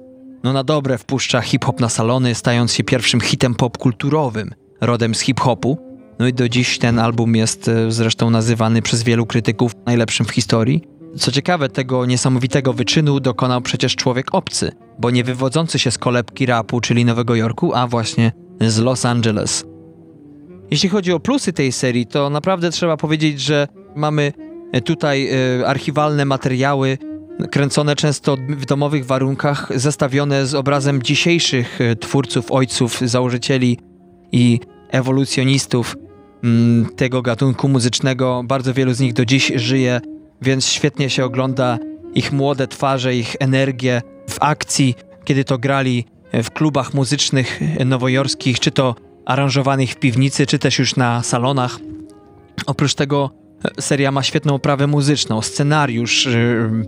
[0.43, 5.86] no na dobre wpuszcza hip-hop na salony, stając się pierwszym hitem popkulturowym rodem z hip-hopu.
[6.19, 10.31] No i do dziś ten album jest e, zresztą nazywany przez wielu krytyków najlepszym w
[10.31, 10.83] historii.
[11.17, 16.45] Co ciekawe, tego niesamowitego wyczynu dokonał przecież człowiek obcy, bo nie wywodzący się z kolebki
[16.45, 19.65] rapu, czyli Nowego Jorku, a właśnie z Los Angeles.
[20.71, 24.33] Jeśli chodzi o plusy tej serii, to naprawdę trzeba powiedzieć, że mamy
[24.71, 25.29] e, tutaj
[25.61, 26.97] y, archiwalne materiały,
[27.51, 33.79] kręcone często w domowych warunkach, zestawione z obrazem dzisiejszych twórców, ojców, założycieli
[34.31, 34.59] i
[34.91, 35.95] ewolucjonistów
[36.95, 38.43] tego gatunku muzycznego.
[38.45, 40.01] Bardzo wielu z nich do dziś żyje,
[40.41, 41.77] więc świetnie się ogląda
[42.13, 48.71] ich młode twarze, ich energię w akcji, kiedy to grali w klubach muzycznych nowojorskich, czy
[48.71, 51.79] to aranżowanych w piwnicy, czy też już na salonach.
[52.65, 53.31] Oprócz tego
[53.77, 56.33] e, seria ma świetną oprawę muzyczną, scenariusz, e,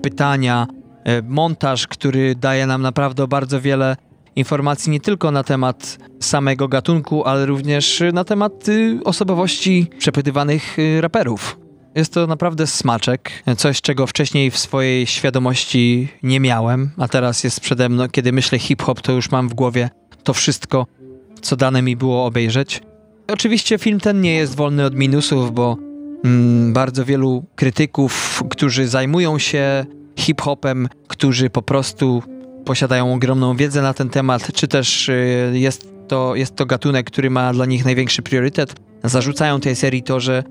[0.01, 0.67] pytania,
[1.03, 3.97] e, montaż, który daje nam naprawdę bardzo wiele
[4.35, 11.01] informacji nie tylko na temat samego gatunku, ale również na temat y, osobowości przepytywanych y,
[11.01, 11.59] raperów.
[11.95, 17.59] Jest to naprawdę smaczek, coś czego wcześniej w swojej świadomości nie miałem, a teraz jest
[17.59, 18.09] przede mną.
[18.09, 19.89] Kiedy myślę hip-hop, to już mam w głowie
[20.23, 20.87] to wszystko,
[21.41, 22.81] co dane mi było obejrzeć.
[23.27, 25.77] Oczywiście film ten nie jest wolny od minusów, bo
[26.23, 29.85] mm, bardzo wielu krytyków, którzy zajmują się
[30.19, 32.23] hip-hopem, którzy po prostu
[32.69, 37.29] posiadają ogromną wiedzę na ten temat, czy też y, jest to, jest to gatunek, który
[37.29, 38.75] ma dla nich największy priorytet.
[39.03, 40.43] Zarzucają tej serii to, że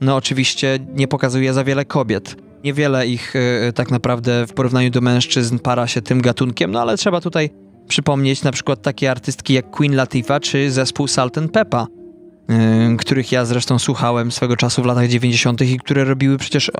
[0.00, 2.36] no oczywiście nie pokazuje za wiele kobiet.
[2.64, 6.96] Niewiele ich y, tak naprawdę w porównaniu do mężczyzn para się tym gatunkiem, no ale
[6.96, 7.50] trzeba tutaj
[7.88, 11.86] przypomnieć na przykład takie artystki jak Queen Latifah czy zespół Salt and Peppa,
[12.94, 15.60] y, których ja zresztą słuchałem swego czasu w latach 90.
[15.60, 16.70] i które robiły przecież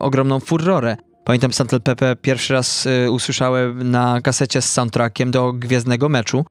[0.00, 0.96] ogromną furorę.
[1.24, 6.44] Pamiętam Santel Pepe pierwszy raz y, usłyszałem na kasecie z soundtrackiem do Gwiezdnego Meczu.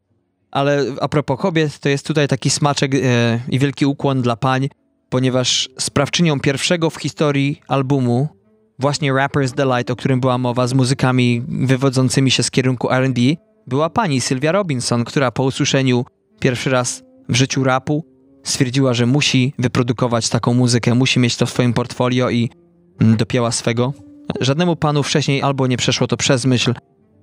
[0.51, 2.99] Ale a propos kobiet, to jest tutaj taki smaczek y,
[3.49, 4.69] i wielki ukłon dla pań,
[5.09, 8.27] ponieważ sprawczynią pierwszego w historii albumu,
[8.79, 13.21] właśnie Rapper's Delight, o którym była mowa, z muzykami wywodzącymi się z kierunku R&B,
[13.67, 16.05] była pani Sylwia Robinson, która po usłyszeniu
[16.39, 18.05] pierwszy raz w życiu rapu
[18.43, 22.49] stwierdziła, że musi wyprodukować taką muzykę, musi mieć to w swoim portfolio i
[23.01, 23.93] mm, dopięła swego.
[24.39, 26.73] Żadnemu panu wcześniej albo nie przeszło to przez myśl,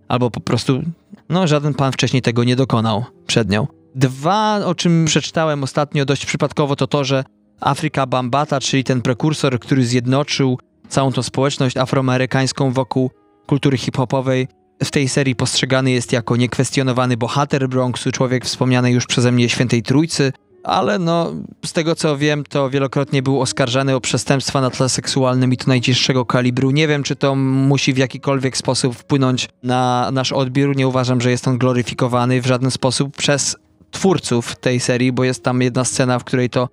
[0.08, 0.82] albo po prostu,
[1.28, 3.66] no, żaden pan wcześniej tego nie dokonał przed nią.
[3.94, 7.24] Dwa, o czym przeczytałem ostatnio dość przypadkowo, to to, że
[7.60, 10.58] Afryka Bambata, czyli ten prekursor, który zjednoczył
[10.88, 13.10] całą tą społeczność afroamerykańską wokół
[13.46, 14.48] kultury hip-hopowej,
[14.84, 19.82] w tej serii postrzegany jest jako niekwestionowany bohater Bronxu, człowiek wspomniany już przeze mnie Świętej
[19.82, 20.32] Trójcy,
[20.64, 21.32] ale no,
[21.66, 25.64] z tego co wiem, to wielokrotnie był oskarżany o przestępstwa na tle seksualnym i to
[25.68, 26.70] najcięższego kalibru.
[26.70, 30.76] Nie wiem, czy to musi w jakikolwiek sposób wpłynąć na nasz odbiór.
[30.76, 33.56] Nie uważam, że jest on gloryfikowany w żaden sposób przez
[33.90, 36.68] twórców tej serii, bo jest tam jedna scena, w której to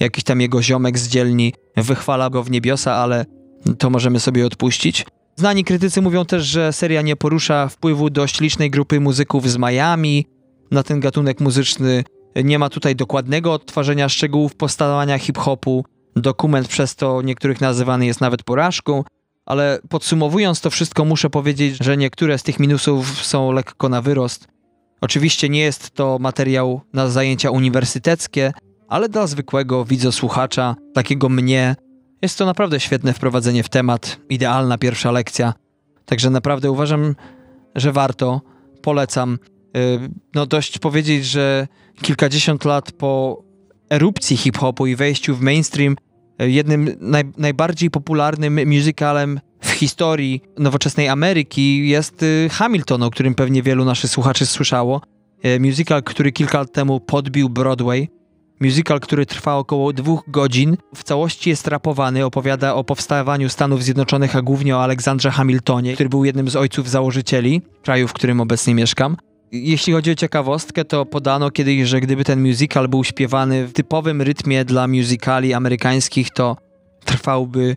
[0.00, 3.26] jakiś tam jego ziomek z dzielni wychwala go w niebiosa, ale
[3.78, 5.06] to możemy sobie odpuścić.
[5.36, 10.26] Znani krytycy mówią też, że seria nie porusza wpływu dość licznej grupy muzyków z Miami
[10.70, 12.04] na ten gatunek muzyczny.
[12.44, 15.84] Nie ma tutaj dokładnego odtwarzania szczegółów powstawania hip-hopu.
[16.16, 19.04] Dokument przez to niektórych nazywany jest nawet porażką,
[19.46, 24.48] ale podsumowując to wszystko, muszę powiedzieć, że niektóre z tych minusów są lekko na wyrost.
[25.00, 28.52] Oczywiście nie jest to materiał na zajęcia uniwersyteckie,
[28.88, 31.76] ale dla zwykłego widzosłuchacza, takiego mnie,
[32.22, 35.54] jest to naprawdę świetne wprowadzenie w temat, idealna pierwsza lekcja.
[36.04, 37.14] Także naprawdę uważam,
[37.74, 38.40] że warto,
[38.82, 39.38] polecam.
[39.76, 41.68] Y, no dość powiedzieć, że
[42.02, 43.42] kilkadziesiąt lat po
[43.90, 45.96] erupcji hip-hopu i wejściu w mainstream,
[46.42, 53.34] y, jednym naj, najbardziej popularnym musicalem w historii nowoczesnej Ameryki jest y, Hamilton, o którym
[53.34, 55.00] pewnie wielu naszych słuchaczy słyszało.
[55.60, 58.08] Musical, który kilka lat temu podbił Broadway.
[58.60, 64.36] Musical, który trwa około dwóch godzin, w całości jest rapowany, opowiada o powstawaniu Stanów Zjednoczonych,
[64.36, 68.74] a głównie o Aleksandrze Hamiltonie, który był jednym z ojców założycieli kraju, w którym obecnie
[68.74, 69.16] mieszkam.
[69.52, 74.22] Jeśli chodzi o ciekawostkę, to podano kiedyś, że gdyby ten musical był śpiewany w typowym
[74.22, 76.56] rytmie dla musicali amerykańskich, to
[77.04, 77.76] trwałby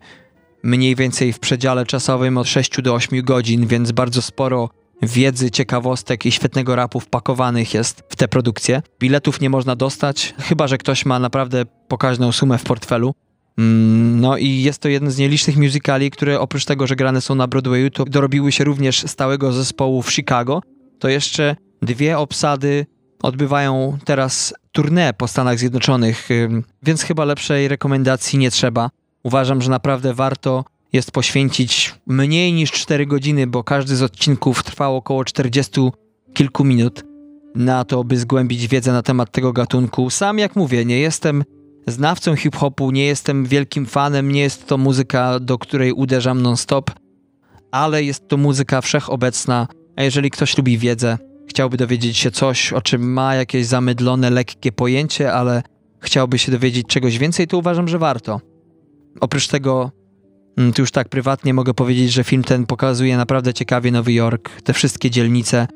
[0.64, 4.70] mniej więcej w przedziale czasowym od 6 do 8 godzin, więc bardzo sporo
[5.02, 8.82] wiedzy, ciekawostek i świetnego rapu wpakowanych jest w te produkcje.
[9.00, 13.14] Biletów nie można dostać, chyba że ktoś ma naprawdę pokaźną sumę w portfelu.
[13.58, 17.36] Mm, no i jest to jeden z nielicznych musicali, które oprócz tego, że grane są
[17.36, 20.62] na Broadwayu, to dorobiły się również stałego zespołu w Chicago.
[21.00, 22.86] To jeszcze dwie obsady
[23.24, 26.30] odbywają teraz tournée po Stanach Zjednoczonych,
[26.84, 28.90] więc chyba lepszej rekomendacji nie trzeba.
[29.24, 34.96] Uważam, że naprawdę warto jest poświęcić mniej niż 4 godziny, bo każdy z odcinków trwał
[34.96, 35.82] około 40
[36.34, 37.04] kilku minut
[37.56, 40.10] na to, by zgłębić wiedzę na temat tego gatunku.
[40.10, 41.44] Sam, jak mówię, nie jestem
[41.88, 46.92] znawcą hip-hopu, nie jestem wielkim fanem, nie jest to muzyka, do której uderzam non-stop,
[47.72, 49.68] ale jest to muzyka wszechobecna,
[50.00, 54.72] a jeżeli ktoś lubi wiedzę, chciałby dowiedzieć się coś, o czym ma jakieś zamydlone, lekkie
[54.72, 55.64] pojęcie, ale
[56.00, 58.42] chciałby się dowiedzieć czegoś więcej, to uważam, że warto.
[59.22, 59.92] Oprócz tego
[60.60, 64.62] Mm, tu już tak prywatnie mogę powiedzieć, że film ten pokazuje naprawdę ciekawie Nowy Jork,
[64.62, 65.68] te wszystkie dzielnice,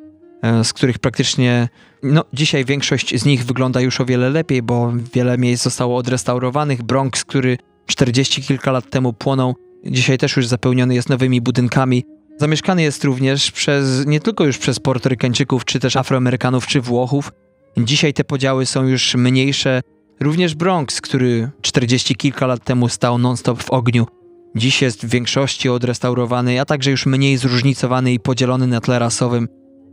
[0.42, 1.70] e, z których praktycznie,
[2.04, 6.84] no dzisiaj większość z nich wygląda już o wiele lepiej, bo wiele miejsc zostało odrestaurowanych.
[6.84, 9.56] Bronx, który 40 kilka lat temu płonął,
[9.86, 12.04] dzisiaj też już zapełniony jest nowymi budynkami.
[12.38, 17.32] Zamieszkany jest również przez, nie tylko już przez Portorykańczyków, czy też Afroamerykanów, czy Włochów.
[17.78, 19.82] Dzisiaj te podziały są już mniejsze.
[20.20, 24.08] Również Bronx, który 40 kilka lat temu stał non-stop w ogniu,
[24.56, 29.48] Dziś jest w większości odrestaurowany, a także już mniej zróżnicowany i podzielony na tle rasowym.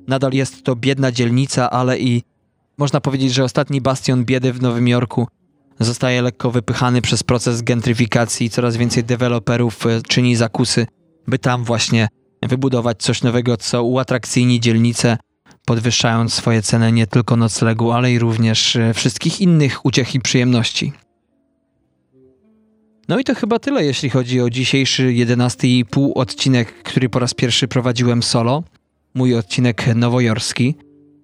[0.08, 2.22] Nadal jest to biedna dzielnica, ale i
[2.78, 5.28] można powiedzieć, że ostatni bastion biedy w Nowym Jorku
[5.80, 10.86] zostaje lekko wypychany przez proces gentryfikacji i coraz więcej deweloperów e, czyni zakusy,
[11.26, 12.08] by tam właśnie
[12.42, 15.16] wybudować coś nowego, co uatrakcyjni dzielnicę,
[15.64, 20.92] podwyższając swoje ceny nie tylko noclegu, ale i również e, wszystkich innych uciech i przyjemności.
[23.08, 27.68] No i to chyba tyle, jeśli chodzi o dzisiejszy 11,5 odcinek, który po raz pierwszy
[27.68, 28.62] prowadziłem solo.
[29.14, 30.74] Mój odcinek nowojorski.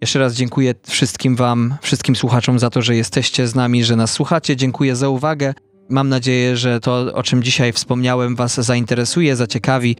[0.00, 4.12] Jeszcze raz dziękuję wszystkim Wam, wszystkim słuchaczom za to, że jesteście z nami, że nas
[4.12, 4.56] słuchacie.
[4.56, 5.54] Dziękuję za uwagę.
[5.90, 9.96] Mam nadzieję, że to, o czym dzisiaj wspomniałem, Was zainteresuje, zaciekawi.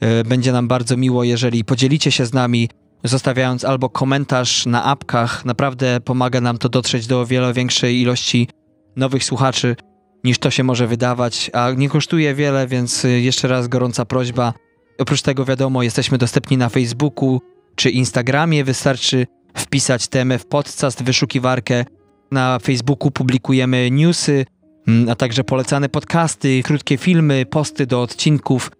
[0.00, 2.68] E, będzie nam bardzo miło, jeżeli podzielicie się z nami,
[3.04, 5.44] zostawiając albo komentarz na apkach.
[5.44, 8.48] Naprawdę pomaga nam to dotrzeć do o wiele większej ilości
[8.96, 9.76] nowych słuchaczy
[10.24, 14.54] niż to się może wydawać, a nie kosztuje wiele, więc y, jeszcze raz gorąca prośba.
[14.98, 17.40] Oprócz tego wiadomo, jesteśmy dostępni na Facebooku
[17.74, 19.26] czy Instagramie, wystarczy
[19.56, 21.84] wpisać TMF Podcast, wyszukiwarkę.
[22.30, 24.46] Na Facebooku publikujemy newsy,
[24.88, 28.70] mm, a także polecane podcasty, krótkie filmy, posty do odcinków,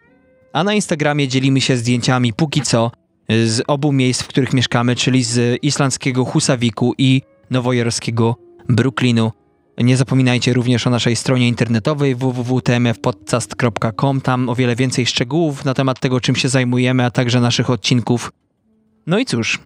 [0.59, 2.91] a na Instagramie dzielimy się zdjęciami póki co
[3.33, 8.37] y, z obu miejsc, w których mieszkamy, czyli z islandzkiego Husaviku i nowojorskiego
[8.69, 9.33] Brooklynu.
[9.79, 14.21] Nie zapominajcie również o naszej stronie internetowej www.tmfpodcast.com.
[14.21, 18.33] Tam o wiele więcej szczegółów na temat tego, czym się zajmujemy, a także naszych odcinków.
[19.07, 19.59] No i cóż,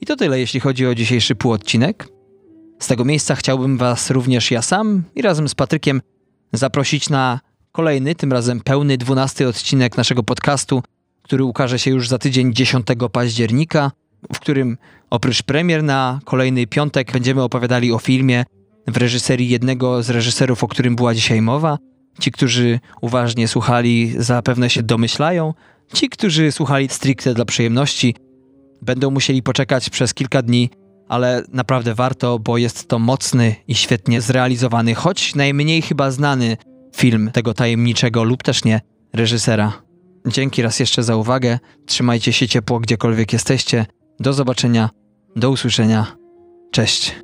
[0.00, 2.08] i to tyle, jeśli chodzi o dzisiejszy półodcinek.
[2.78, 6.02] Z tego miejsca chciałbym Was również ja sam i razem z Patrykiem
[6.52, 7.40] zaprosić na
[7.72, 10.82] kolejny, tym razem pełny, dwunasty odcinek naszego podcastu,
[11.22, 13.90] który ukaże się już za tydzień 10 października,
[14.32, 14.78] w którym
[15.10, 18.44] oprócz premier na kolejny piątek będziemy opowiadali o filmie
[18.86, 21.78] w reżyserii jednego z reżyserów, o którym była dzisiaj mowa.
[22.20, 25.54] Ci, którzy uważnie słuchali, zapewne się domyślają.
[25.92, 28.14] Ci, którzy słuchali stricte dla przyjemności,
[28.82, 30.70] będą musieli poczekać przez kilka dni,
[31.08, 36.56] ale naprawdę warto, bo jest to mocny i świetnie zrealizowany, choć najmniej chyba znany
[36.96, 38.80] film tego tajemniczego lub też nie
[39.12, 39.82] reżysera.
[40.26, 41.58] Dzięki raz jeszcze za uwagę.
[41.86, 43.86] Trzymajcie się ciepło, gdziekolwiek jesteście.
[44.20, 44.90] Do zobaczenia,
[45.36, 46.06] do usłyszenia.
[46.70, 47.14] Cześć.